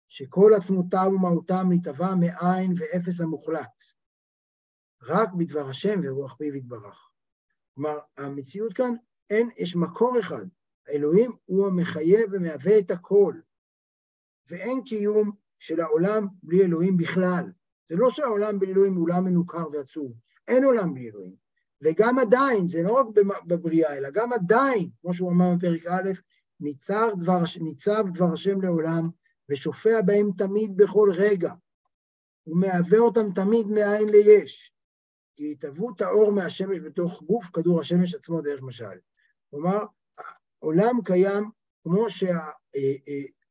שכל 0.09 0.51
עצמותם 0.57 1.12
ומהותם 1.15 1.67
נתבע 1.69 2.15
מאין 2.15 2.73
ואפס 2.77 3.21
המוחלט, 3.21 3.83
רק 5.01 5.29
בדבר 5.33 5.69
השם 5.69 5.99
ורוח 6.03 6.36
פיו 6.38 6.55
יתברך. 6.55 7.09
כלומר, 7.75 7.99
המציאות 8.17 8.73
כאן, 8.73 8.93
אין, 9.29 9.49
יש 9.57 9.75
מקור 9.75 10.19
אחד. 10.19 10.45
האלוהים 10.88 11.31
הוא 11.45 11.67
המחייב 11.67 12.29
ומהווה 12.31 12.79
את 12.79 12.91
הכל. 12.91 13.33
ואין 14.49 14.84
קיום 14.84 15.32
של 15.60 15.79
העולם 15.79 16.27
בלי 16.43 16.62
אלוהים 16.62 16.97
בכלל. 16.97 17.51
זה 17.89 17.95
לא 17.95 18.10
שהעולם 18.10 18.60
בלי 18.60 18.71
אלוהים 18.71 18.95
הוא 18.95 19.03
עולם 19.03 19.25
מנוכר 19.25 19.65
ועצוב, 19.71 20.13
אין 20.47 20.63
עולם 20.63 20.93
בלי 20.93 21.10
אלוהים. 21.10 21.36
וגם 21.82 22.19
עדיין, 22.19 22.67
זה 22.67 22.84
לא 22.84 22.91
רק 22.91 23.08
בבריאה, 23.47 23.97
אלא 23.97 24.10
גם 24.10 24.34
עדיין, 24.34 24.89
כמו 25.01 25.13
שהוא 25.13 25.32
אמר 25.32 25.56
בפרק 25.58 25.86
א', 25.88 26.12
ניצב 26.60 27.10
דבר, 27.19 27.43
ניצב 27.62 28.06
דבר 28.13 28.34
השם 28.34 28.62
לעולם, 28.62 29.10
ושופע 29.49 30.01
בהם 30.01 30.29
תמיד 30.38 30.77
בכל 30.77 31.10
רגע, 31.15 31.53
ומהווה 32.47 32.99
אותם 32.99 33.34
תמיד 33.36 33.67
מאין 33.67 34.10
ליש, 34.10 34.73
כי 35.36 35.51
התהוות 35.51 36.01
האור 36.01 36.32
מהשמש 36.32 36.79
בתוך 36.79 37.23
גוף 37.23 37.49
כדור 37.53 37.82
השמש 37.82 38.15
עצמו 38.15 38.41
דרך 38.41 38.62
משל. 38.62 38.97
כלומר, 39.49 39.86
העולם 40.62 41.01
קיים 41.06 41.49
כמו 41.84 42.10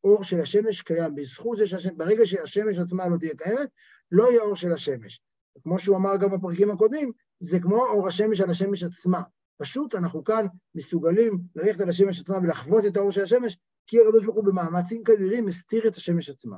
שהאור 0.02 0.22
של 0.22 0.40
השמש 0.40 0.82
קיים, 0.82 1.14
בזכות 1.14 1.58
זה 1.58 1.66
שהשמש, 1.66 1.92
ברגע 1.96 2.26
שהשמש 2.26 2.78
עצמה 2.78 3.08
לא 3.08 3.16
תהיה 3.16 3.34
קיימת, 3.36 3.68
לא 4.12 4.30
יהיה 4.30 4.42
אור 4.42 4.56
של 4.56 4.72
השמש. 4.72 5.20
כמו 5.62 5.78
שהוא 5.78 5.96
אמר 5.96 6.16
גם 6.16 6.30
בפרקים 6.30 6.70
הקודמים, 6.70 7.12
זה 7.40 7.60
כמו 7.60 7.86
אור 7.86 8.08
השמש 8.08 8.40
על 8.40 8.50
השמש 8.50 8.82
עצמה. 8.82 9.22
פשוט 9.58 9.94
אנחנו 9.94 10.24
כאן 10.24 10.46
מסוגלים 10.74 11.38
ללכת 11.56 11.80
על 11.80 11.88
השמש 11.88 12.20
עצמה 12.20 12.38
ולחוות 12.38 12.86
את 12.86 12.96
האור 12.96 13.10
של 13.12 13.22
השמש, 13.22 13.58
כי 13.86 14.00
הקדוש 14.00 14.24
ברוך 14.24 14.36
הוא 14.36 14.44
במאמצים 14.44 15.04
כבירים 15.04 15.46
מסתיר 15.46 15.88
את 15.88 15.96
השמש 15.96 16.30
עצמה. 16.30 16.56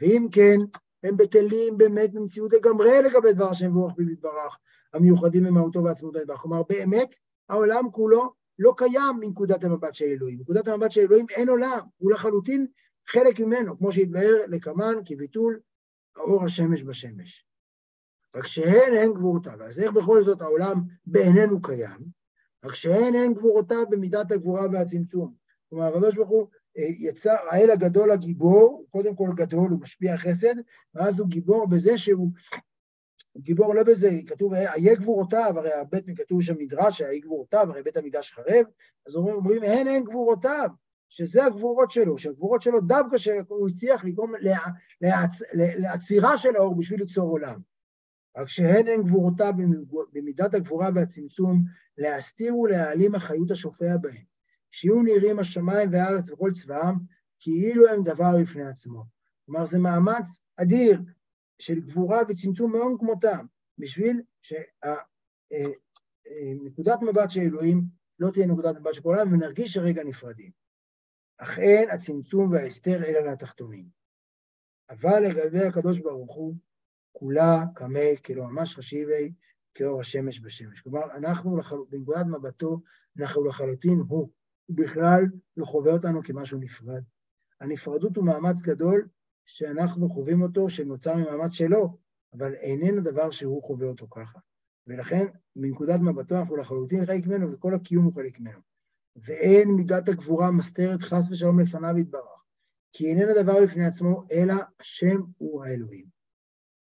ואם 0.00 0.26
כן, 0.32 0.56
הם 1.02 1.16
בטלים 1.16 1.78
באמת 1.78 2.12
במציאות 2.12 2.52
לגמרי 2.52 3.02
לגבי 3.04 3.32
דבר 3.32 3.50
השם 3.50 3.70
פיו 3.96 4.10
יתברך, 4.10 4.58
המיוחדים 4.94 5.44
במהותו 5.44 5.84
ועצמותו. 5.84 6.18
כלומר, 6.36 6.62
באמת, 6.68 7.14
העולם 7.48 7.90
כולו 7.90 8.32
לא 8.58 8.74
קיים 8.76 9.16
מנקודת 9.20 9.64
המבט 9.64 9.94
של 9.94 10.04
אלוהים. 10.04 10.38
מנקודת 10.38 10.68
המבט 10.68 10.92
של 10.92 11.00
אלוהים 11.00 11.26
אין 11.30 11.48
עולם, 11.48 11.80
הוא 11.96 12.12
לחלוטין 12.12 12.66
חלק 13.08 13.40
ממנו, 13.40 13.78
כמו 13.78 13.92
שהתבהר 13.92 14.44
לקמן 14.48 14.94
כביטול 15.04 15.60
האור 16.16 16.44
השמש 16.44 16.82
בשמש. 16.82 17.46
רק 18.36 18.46
שהן 18.46 18.94
הן 18.94 19.12
גבורותיו. 19.14 19.62
אז 19.62 19.80
איך 19.80 19.92
בכל 19.92 20.22
זאת 20.22 20.42
העולם 20.42 20.74
בעינינו 21.06 21.62
קיים? 21.62 22.00
רק 22.64 22.74
שהן 22.74 23.14
הן 23.14 23.34
גבורותיו 23.34 23.84
במידת 23.90 24.32
הגבורה 24.32 24.66
והצמצום. 24.72 25.34
כלומר, 25.70 25.84
הקדוש 25.84 26.14
ברוך 26.14 26.28
הוא 26.28 26.48
אה, 26.78 26.84
יצר, 26.98 27.36
האל 27.50 27.70
הגדול 27.70 28.10
הגיבור, 28.10 28.86
קודם 28.90 29.16
כל 29.16 29.30
גדול, 29.34 29.70
הוא 29.70 29.80
משפיע 29.80 30.16
חסד, 30.16 30.54
ואז 30.94 31.20
הוא 31.20 31.28
גיבור 31.28 31.66
בזה 31.68 31.98
שהוא 31.98 32.30
גיבור 33.36 33.74
לא 33.74 33.82
בזה, 33.82 34.10
כתוב, 34.26 34.54
איה 34.54 34.94
גבורותיו, 34.94 35.54
הרי 35.56 35.72
הבית 35.72 36.04
כתוב 36.16 36.42
שם 36.42 36.54
מדרש, 36.58 37.02
איה 37.02 37.18
גבורותיו, 37.18 37.66
הרי 37.70 37.82
בית 37.82 37.96
המקדש 37.96 38.32
חרב, 38.32 38.66
אז 39.06 39.16
אומרים, 39.16 39.36
אומרים 39.36 39.62
הן 39.62 39.86
הן 39.86 40.04
גבורותיו, 40.04 40.68
שזה 41.08 41.44
הגבורות 41.44 41.90
שלו, 41.90 42.18
שהגבורות 42.18 42.62
שלו 42.62 42.80
דווקא 42.80 43.18
שהוא 43.18 43.68
הצליח 43.68 44.04
לגרום 44.04 44.32
לעצ... 45.00 45.42
לעצירה 45.52 46.36
של 46.36 46.56
האור 46.56 46.76
בשביל 46.76 47.00
ליצור 47.00 47.30
עולם. 47.30 47.60
רק 48.36 48.48
שהן 48.48 48.88
הן 48.88 49.02
גבורותיו 49.02 49.54
במידת 50.12 50.54
הגבורה 50.54 50.90
והצמצום, 50.94 51.64
להסתיר 51.98 52.56
ולהעלים 52.56 53.14
החיות 53.14 53.50
השופע 53.50 53.96
בהם, 53.96 54.24
שיהיו 54.70 55.02
נראים 55.02 55.38
השמיים 55.38 55.88
והארץ 55.92 56.30
וכל 56.30 56.50
צבאם, 56.52 56.94
כאילו 57.40 57.88
הם 57.88 58.02
דבר 58.02 58.36
בפני 58.42 58.66
עצמו. 58.66 59.04
כלומר, 59.46 59.64
זה 59.64 59.78
מאמץ 59.78 60.42
אדיר 60.56 61.00
של 61.58 61.80
גבורה 61.80 62.22
וצמצום 62.28 62.72
מאון 62.72 62.96
כמותם, 62.98 63.46
בשביל 63.78 64.22
שנקודת 64.42 64.62
אה, 66.88 67.06
אה, 67.06 67.12
מבט 67.12 67.30
של 67.30 67.40
אלוהים 67.40 67.84
לא 68.18 68.30
תהיה 68.30 68.46
נקודת 68.46 68.76
מבט 68.76 68.94
של 68.94 69.02
כל 69.02 69.14
העולם, 69.14 69.32
ונרגיש 69.32 69.72
שרגע 69.72 70.04
נפרדים. 70.04 70.50
אך 71.38 71.58
אין 71.58 71.90
הצמצום 71.90 72.52
וההסתר 72.52 73.04
אלא 73.04 73.20
לתחתונים. 73.20 73.88
אבל 74.90 75.20
לגבי 75.22 75.64
הקדוש 75.64 75.98
ברוך 75.98 76.34
הוא, 76.34 76.54
כולה 77.12 77.64
קמי 77.74 78.16
כלא 78.24 78.44
ממש 78.44 78.76
חשיבי 78.76 79.32
כאור 79.74 80.00
השמש 80.00 80.40
בשמש. 80.40 80.80
כלומר, 80.80 81.04
אנחנו, 81.16 81.56
לחל... 81.56 81.76
בנקודת 81.88 82.26
מבטו, 82.26 82.80
אנחנו 83.20 83.44
לחלוטין 83.44 83.98
הוא. 84.08 84.30
הוא 84.66 84.76
בכלל 84.76 85.24
לא 85.56 85.64
חווה 85.64 85.92
אותנו 85.92 86.22
כמשהו 86.22 86.58
נפרד. 86.58 87.02
הנפרדות 87.60 88.16
הוא 88.16 88.24
מאמץ 88.24 88.62
גדול 88.62 89.08
שאנחנו 89.46 90.08
חווים 90.08 90.42
אותו, 90.42 90.70
שנוצר 90.70 91.16
ממאמץ 91.16 91.52
שלו, 91.52 91.98
אבל 92.32 92.54
איננו 92.54 93.02
דבר 93.02 93.30
שהוא 93.30 93.62
חווה 93.62 93.86
אותו 93.86 94.06
ככה. 94.10 94.38
ולכן, 94.86 95.24
מנקודת 95.56 96.00
מבטו 96.00 96.36
אנחנו 96.36 96.56
לחלוטין 96.56 97.06
חלק 97.06 97.26
ממנו, 97.26 97.52
וכל 97.52 97.74
הקיום 97.74 98.04
הוא 98.04 98.14
חלק 98.14 98.40
ממנו. 98.40 98.58
ואין 99.16 99.68
מידת 99.68 100.08
הגבורה 100.08 100.50
מסתרת 100.50 101.02
חס 101.02 101.30
ושלום 101.30 101.60
לפניו 101.60 101.98
יתברך, 101.98 102.44
כי 102.92 103.06
איננה 103.06 103.42
דבר 103.42 103.54
בפני 103.64 103.84
עצמו, 103.84 104.22
אלא 104.32 104.54
השם 104.80 105.20
הוא 105.38 105.64
האלוהים. 105.64 106.06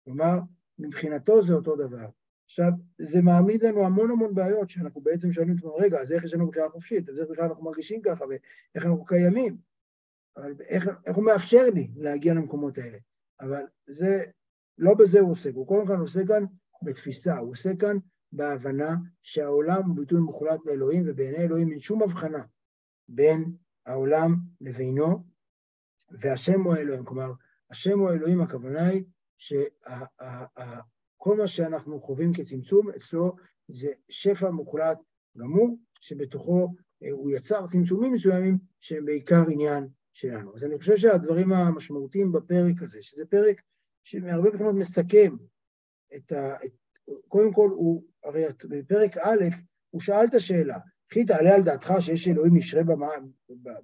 כלומר, 0.04 0.38
מבחינתו 0.78 1.42
זה 1.42 1.54
אותו 1.54 1.76
דבר. 1.76 2.06
עכשיו, 2.44 2.70
זה 2.98 3.22
מעמיד 3.22 3.64
לנו 3.64 3.86
המון 3.86 4.10
המון 4.10 4.34
בעיות 4.34 4.70
שאנחנו 4.70 5.00
בעצם 5.00 5.32
שואלים 5.32 5.56
עצמנו, 5.56 5.74
רגע, 5.74 6.00
אז 6.00 6.12
איך 6.12 6.24
יש 6.24 6.34
לנו 6.34 6.48
בחירה 6.48 6.68
חופשית? 6.68 7.08
אז 7.08 7.20
איך 7.20 7.28
בכלל 7.30 7.44
אנחנו 7.44 7.64
מרגישים 7.64 8.02
ככה, 8.02 8.24
ואיך 8.24 8.86
אנחנו 8.86 9.04
קיימים? 9.04 9.56
אבל 10.36 10.54
איך, 10.68 10.88
איך 11.06 11.16
הוא 11.16 11.24
מאפשר 11.24 11.64
לי 11.74 11.90
להגיע 11.96 12.34
למקומות 12.34 12.78
האלה? 12.78 12.98
אבל 13.40 13.62
זה, 13.86 14.24
לא 14.78 14.94
בזה 14.94 15.20
הוא 15.20 15.30
עוסק, 15.30 15.54
הוא 15.54 15.66
קודם 15.66 15.86
כל 15.86 16.00
עושה 16.00 16.26
כאן 16.26 16.44
בתפיסה, 16.82 17.38
הוא 17.38 17.50
עושה 17.50 17.76
כאן 17.78 17.96
בהבנה 18.32 18.96
שהעולם 19.22 19.82
הוא 19.86 19.96
ביטוי 19.96 20.20
מוחלט 20.20 20.60
לאלוהים, 20.66 21.04
ובעיני 21.06 21.44
אלוהים 21.44 21.70
אין 21.70 21.80
שום 21.80 22.02
הבחנה 22.02 22.44
בין 23.08 23.56
העולם 23.86 24.34
לבינו, 24.60 25.24
והשם 26.20 26.60
הוא 26.60 26.74
האלוהים. 26.74 27.04
כלומר, 27.04 27.32
השם 27.70 27.98
הוא 27.98 28.10
האלוהים, 28.10 28.40
הכוונה 28.40 28.86
היא 28.86 29.04
שכל 29.38 31.36
מה 31.36 31.48
שאנחנו 31.48 32.00
חווים 32.00 32.32
כצמצום, 32.32 32.90
אצלו 32.90 33.36
זה 33.68 33.92
שפע 34.08 34.50
מוחלט 34.50 34.98
גמור, 35.38 35.78
שבתוכו 36.00 36.74
אה, 37.02 37.10
הוא 37.10 37.30
יצר 37.30 37.66
צמצומים 37.66 38.12
מסוימים 38.12 38.58
שהם 38.80 39.04
בעיקר 39.04 39.42
עניין 39.50 39.88
שלנו. 40.12 40.54
אז 40.54 40.64
אני 40.64 40.78
חושב 40.78 40.96
שהדברים 40.96 41.52
המשמעותיים 41.52 42.32
בפרק 42.32 42.82
הזה, 42.82 43.02
שזה 43.02 43.24
פרק 43.26 43.62
שמהרבה 44.04 44.50
בחינות 44.50 44.74
מסכם 44.74 45.36
את 46.16 46.32
ה... 46.32 46.54
את, 46.64 46.72
קודם 47.28 47.52
כל, 47.52 47.70
הוא, 47.70 48.02
הרי 48.24 48.44
בפרק 48.64 49.16
א', 49.16 49.44
הוא 49.90 50.00
שאל 50.00 50.24
את 50.24 50.34
השאלה, 50.34 50.78
וכי 51.12 51.24
תעלה 51.24 51.54
על 51.54 51.62
דעתך 51.62 51.92
שיש 52.00 52.28
אלוהים 52.28 52.56
ישרה 52.56 52.82
במים, 52.82 53.32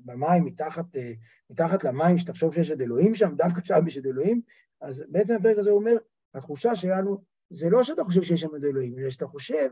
במים 0.04 0.44
מתחת, 0.44 0.96
אה, 0.96 1.12
מתחת 1.50 1.84
למים, 1.84 2.18
שתחשוב 2.18 2.54
שיש 2.54 2.70
את 2.70 2.80
אלוהים 2.80 3.14
שם, 3.14 3.34
דווקא 3.36 3.60
שם 3.64 3.86
יש 3.86 3.98
את 3.98 4.06
אלוהים, 4.06 4.40
אז 4.80 5.04
בעצם 5.08 5.34
הפרק 5.34 5.58
הזה 5.58 5.70
אומר, 5.70 5.96
התחושה 6.34 6.76
שלנו, 6.76 7.24
זה 7.50 7.70
לא 7.70 7.84
שאתה 7.84 8.04
חושב 8.04 8.22
שיש 8.22 8.40
שם 8.40 8.56
את 8.56 8.64
אלוהים, 8.64 8.98
אלא 8.98 9.10
שאתה 9.10 9.26
חושב 9.26 9.68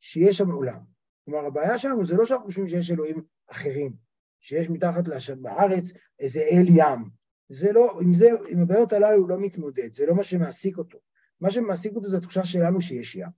שיש 0.00 0.38
שם 0.38 0.50
עולם. 0.50 0.80
כלומר, 1.24 1.46
הבעיה 1.46 1.78
שלנו 1.78 2.04
זה 2.04 2.16
לא 2.16 2.26
שאנחנו 2.26 2.46
חושבים 2.46 2.68
שיש 2.68 2.90
אלוהים 2.90 3.22
אחרים, 3.50 4.07
שיש 4.40 4.70
מתחת 4.70 5.08
לשם 5.08 5.42
בארץ 5.42 5.92
איזה 6.20 6.40
אל 6.40 6.66
ים. 6.68 7.10
זה 7.48 7.72
לא, 7.72 8.00
עם 8.00 8.14
זה, 8.14 8.30
עם 8.48 8.60
הבעיות 8.60 8.92
הללו 8.92 9.18
הוא 9.18 9.28
לא 9.28 9.40
מתמודד, 9.40 9.92
זה 9.92 10.06
לא 10.06 10.14
מה 10.14 10.22
שמעסיק 10.22 10.78
אותו. 10.78 10.98
מה 11.40 11.50
שמעסיק 11.50 11.92
אותו 11.96 12.08
זה 12.08 12.16
התחושה 12.16 12.44
שלנו 12.44 12.80
שיש 12.80 13.14
ים. 13.14 13.28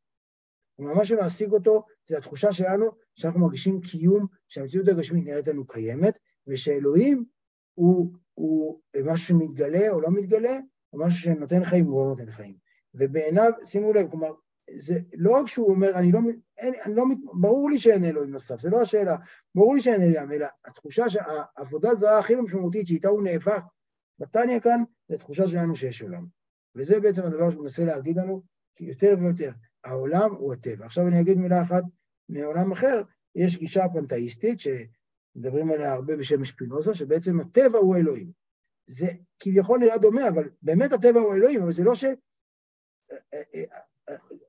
כלומר, 0.76 0.94
מה 0.94 1.04
שמעסיק 1.04 1.52
אותו 1.52 1.84
זה 2.08 2.18
התחושה 2.18 2.52
שלנו 2.52 2.86
שאנחנו 3.14 3.40
מרגישים 3.40 3.80
קיום, 3.80 4.26
שהמציאות 4.48 4.88
הגשמית 4.88 5.24
נראית 5.24 5.48
לנו 5.48 5.66
קיימת, 5.66 6.18
ושאלוהים 6.46 7.24
הוא, 7.74 8.14
הוא 8.34 8.80
משהו 9.04 9.26
שמתגלה 9.26 9.90
או 9.90 10.00
לא 10.00 10.10
מתגלה, 10.10 10.58
או 10.92 10.98
משהו 10.98 11.20
שנותן 11.20 11.64
חיים 11.64 11.92
או 11.92 12.04
לא 12.04 12.10
נותן 12.10 12.30
חיים. 12.30 12.56
ובעיניו, 12.94 13.50
שימו 13.64 13.92
לב, 13.92 14.10
כלומר, 14.10 14.32
זה 14.72 14.94
לא 15.16 15.30
רק 15.30 15.46
שהוא 15.46 15.70
אומר, 15.70 15.90
אני 15.94 16.12
לא, 16.12 16.18
אין, 16.58 16.74
אני 16.84 16.94
לא, 16.94 17.04
ברור 17.40 17.70
לי 17.70 17.80
שאין 17.80 18.04
אלוהים 18.04 18.30
נוסף, 18.30 18.60
זה 18.60 18.70
לא 18.70 18.82
השאלה, 18.82 19.16
ברור 19.54 19.74
לי 19.74 19.80
שאין 19.80 20.02
אלוהים, 20.02 20.32
אלא 20.32 20.46
התחושה 20.64 21.10
שהעבודה 21.10 21.94
זרה 21.94 22.18
הכי 22.18 22.36
משמעותית 22.36 22.88
שאיתה 22.88 23.08
הוא 23.08 23.22
נאבק, 23.22 23.62
בתניא 24.18 24.60
כאן, 24.60 24.82
זה 25.08 25.18
תחושה 25.18 25.48
שלנו 25.48 25.76
שיש 25.76 26.02
עולם. 26.02 26.26
וזה 26.76 27.00
בעצם 27.00 27.22
הדבר 27.22 27.50
שהוא 27.50 27.62
מנסה 27.62 27.84
להגיד 27.84 28.16
לנו, 28.16 28.42
כי 28.76 28.84
יותר 28.84 29.14
ויותר, 29.20 29.50
העולם 29.84 30.34
הוא 30.34 30.52
הטבע. 30.52 30.86
עכשיו 30.86 31.06
אני 31.08 31.20
אגיד 31.20 31.38
מילה 31.38 31.62
אחת 31.62 31.82
מעולם 32.28 32.72
אחר, 32.72 33.02
יש 33.34 33.58
גישה 33.58 33.84
פנתאיסטית, 33.92 34.58
שמדברים 34.60 35.70
עליה 35.70 35.92
הרבה 35.92 36.16
בשם 36.16 36.44
שפינוזה, 36.44 36.94
שבעצם 36.94 37.40
הטבע 37.40 37.78
הוא 37.78 37.96
אלוהים. 37.96 38.32
זה 38.86 39.06
כביכול 39.38 39.78
נראה 39.78 39.98
דומה, 39.98 40.28
אבל 40.28 40.50
באמת 40.62 40.92
הטבע 40.92 41.20
הוא 41.20 41.34
אלוהים, 41.34 41.62
אבל 41.62 41.72
זה 41.72 41.82
לא 41.84 41.94
ש... 41.94 42.04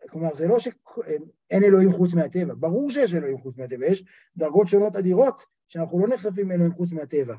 כלומר, 0.10 0.34
זה 0.34 0.48
לא 0.48 0.60
שאין 0.60 1.64
אלוהים 1.64 1.92
חוץ 1.92 2.14
מהטבע, 2.14 2.54
ברור 2.58 2.92
שיש 2.92 3.14
אלוהים 3.14 3.38
חוץ 3.38 3.58
מהטבע, 3.58 3.86
יש 3.86 4.04
דרגות 4.38 4.68
שונות 4.68 4.96
אדירות 4.96 5.44
שאנחנו 5.68 6.00
לא 6.00 6.08
נחשפים 6.08 6.52
אליהם 6.52 6.74
חוץ 6.74 6.92
מהטבע. 6.92 7.36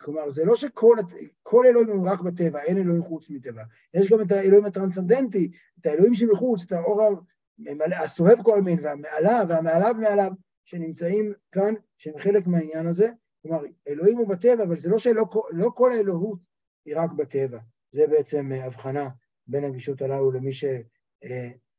כלומר, 0.00 0.30
זה 0.30 0.44
לא 0.44 0.56
שכל 0.56 1.66
אלוהים 1.66 1.88
הוא 1.88 2.08
רק 2.08 2.20
בטבע, 2.20 2.62
אין 2.62 2.78
אלוהים 2.78 3.02
חוץ 3.02 3.30
מטבע. 3.30 3.62
יש 3.94 4.12
גם 4.12 4.20
את 4.20 4.32
האלוהים 4.32 4.64
הטרנסצנדנטי, 4.64 5.50
את 5.80 5.86
האלוהים 5.86 6.14
שמחוץ, 6.14 6.62
את 6.66 6.72
האור 6.72 7.02
הסובב 8.02 8.42
כל 8.42 8.62
מין, 8.62 8.78
והמעליו, 8.82 9.46
והמעליו 9.48 9.94
מעליו, 10.00 10.32
שנמצאים 10.64 11.32
כאן, 11.52 11.74
שהם 11.98 12.18
חלק 12.18 12.46
מהעניין 12.46 12.86
הזה. 12.86 13.10
כלומר, 13.42 13.62
אלוהים 13.88 14.18
הוא 14.18 14.28
בטבע, 14.28 14.64
אבל 14.64 14.78
זה 14.78 14.88
לא 14.88 14.98
שלא 14.98 15.24
לא 15.50 15.70
כל 15.74 15.92
האלוהות 15.92 16.38
היא 16.84 16.96
רק 16.96 17.12
בטבע. 17.12 17.58
זה 17.90 18.06
בעצם 18.06 18.52
אה, 18.52 18.64
הבחנה 18.64 19.08
בין 19.46 19.64
הגישות 19.64 20.02
הללו 20.02 20.30
למי 20.30 20.52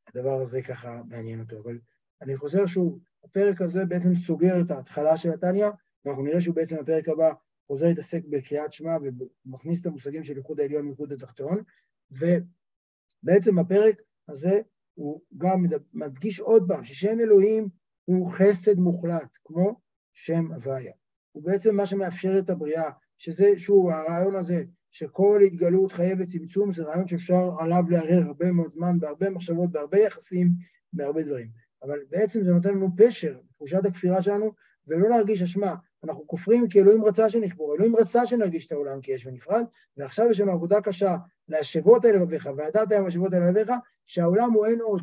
שהדבר 0.08 0.42
הזה 0.42 0.62
ככה 0.62 1.02
מעניין 1.10 1.40
אותו. 1.40 1.60
אבל 1.64 1.80
אני 2.22 2.38
חוזר 2.38 2.66
שוב, 2.66 3.00
הפרק 3.24 3.62
הזה 3.62 3.86
בעצם 3.86 4.16
סוגר 4.16 4.62
את 4.62 4.72
ההתחלה 4.72 5.18
של 5.18 5.32
התניא, 5.32 5.68
ואנחנו 6.06 6.24
נראה 6.24 6.42
שהוא 6.42 6.56
בעצם 6.56 6.76
הפרק 6.80 7.10
הבא 7.10 7.32
חוזר 7.68 7.86
להתעסק 7.86 8.22
בקריאת 8.30 8.74
שמע 8.74 8.98
ומכניס 9.46 9.82
את 9.82 9.86
המושגים 9.86 10.24
של 10.24 10.38
ייחוד 10.38 10.60
העליון 10.60 10.88
וייחוד 10.88 11.12
התחתון, 11.12 11.64
ובעצם 12.12 13.60
הפרק 13.60 14.02
הזה 14.30 14.62
הוא 14.94 15.22
גם 15.38 15.66
מדגיש 15.94 16.40
עוד 16.40 16.66
פעם 16.68 16.84
ששם 16.84 17.20
אלוהים 17.20 17.70
הוא 18.06 18.32
חסד 18.32 18.80
מוחלט, 18.80 19.38
כמו 19.44 19.80
שם 20.14 20.52
הוויה. 20.52 20.94
הוא 21.32 21.44
בעצם 21.44 21.76
מה 21.76 21.86
שמאפשר 21.86 22.40
את 22.40 22.50
הבריאה, 22.50 22.90
שזה, 23.18 23.60
שוב, 23.60 23.90
הרעיון 23.90 24.36
הזה 24.36 24.64
שכל 24.92 25.40
התגלות 25.46 25.92
חייבת 25.92 26.28
צמצום, 26.28 26.72
זה 26.72 26.84
רעיון 26.84 27.08
שאפשר 27.08 27.50
עליו 27.60 27.84
לערער 27.90 28.24
הרבה 28.28 28.52
מאוד 28.52 28.72
זמן, 28.72 29.00
בהרבה 29.00 29.30
מחשבות, 29.30 29.72
בהרבה 29.72 30.00
יחסים, 30.00 30.52
בהרבה 30.94 31.24
דברים. 31.24 31.48
אבל 31.84 32.00
בעצם 32.10 32.44
זה 32.44 32.52
נותן 32.52 32.70
לנו 32.70 32.90
פשר, 32.98 33.40
תחושת 33.56 33.86
הכפירה 33.86 34.22
שלנו, 34.22 34.52
ולא 34.88 35.10
להרגיש 35.10 35.42
אשמה. 35.42 35.76
אנחנו 36.04 36.28
כופרים 36.28 36.70
כי 36.70 36.82
אלוהים 36.82 37.06
רצה 37.06 37.30
שנכבור, 37.30 37.76
אלוהים 37.76 37.96
רצה 37.96 38.26
שנרגיש 38.26 38.68
את 38.68 38.72
העולם 38.72 39.02
כאש 39.02 39.26
ונפרד, 39.26 39.64
ועכשיו 39.98 40.32
יש 40.32 40.40
לנו 40.40 40.52
עבודה 40.52 40.82
קשה 40.82 41.18
להשבות 41.48 42.06
אל 42.06 42.16
לבביך, 42.16 42.50
וידעת 42.58 42.92
היום 42.92 43.08
השבות 43.08 43.34
אל 43.34 43.50
לבביך, 43.50 43.72
שהעולם 44.06 44.52
הוא 44.52 44.66
אין 44.66 44.82
עוד, 44.82 45.02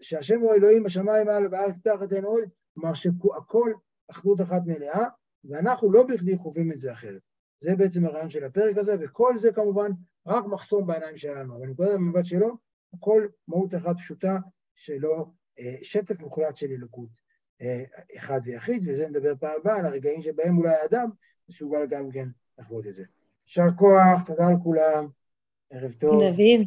שהשם 0.00 0.40
הוא 0.40 0.54
אלוהים 0.54 0.82
בשמיים 0.82 1.26
מעל 1.26 1.46
ובארץ 1.46 1.74
תחת 1.84 2.12
אין 2.12 2.24
עוד, 2.24 2.44
כלומר 2.74 2.94
שהכל 2.94 3.72
אחדות 4.10 4.40
אחת 4.40 4.62
מלאה, 4.66 5.04
ואנחנו 5.44 5.92
לא 5.92 6.02
בכדי 6.02 6.36
חווים 6.36 6.72
את 6.72 6.78
זה 6.78 6.92
אחרת. 6.92 7.20
זה 7.60 7.76
בעצם 7.76 8.04
הרעיון 8.04 8.30
של 8.30 8.44
הפרק 8.44 8.78
הזה, 8.78 8.96
וכל 9.00 9.38
זה 9.38 9.52
כמובן 9.52 9.90
רק 10.26 10.44
מחסום 10.44 10.86
בעיניים 10.86 11.16
שלנו, 11.16 11.56
אבל 11.56 11.66
נקודת 11.66 11.94
המבט 11.94 12.24
שלו, 12.24 12.56
הכל 12.94 13.26
מהות 13.48 13.74
אחת 13.74 13.96
פשוטה 13.96 14.38
שלו, 14.74 15.32
אה, 15.58 15.76
שטף 15.82 16.20
מוחלט 16.20 16.56
של 16.56 16.66
אלוקות 16.70 17.10
אה, 17.62 17.82
אחד 18.16 18.40
ויחיד, 18.44 18.82
וזה 18.86 19.08
נדבר 19.08 19.32
פעם 19.40 19.52
הבאה 19.60 19.78
על 19.78 19.86
הרגעים 19.86 20.22
שבהם 20.22 20.58
אולי 20.58 20.74
האדם 20.74 21.10
מסוגל 21.48 21.86
גם 21.86 22.10
כן 22.10 22.28
לחוות 22.58 22.86
את 22.86 22.94
זה. 22.94 23.04
יישר 23.46 23.70
כוח, 23.76 24.22
תודה 24.26 24.50
לכולם, 24.50 25.08
ערב 25.70 25.92
טוב. 25.92 26.22
נבין. 26.22 26.64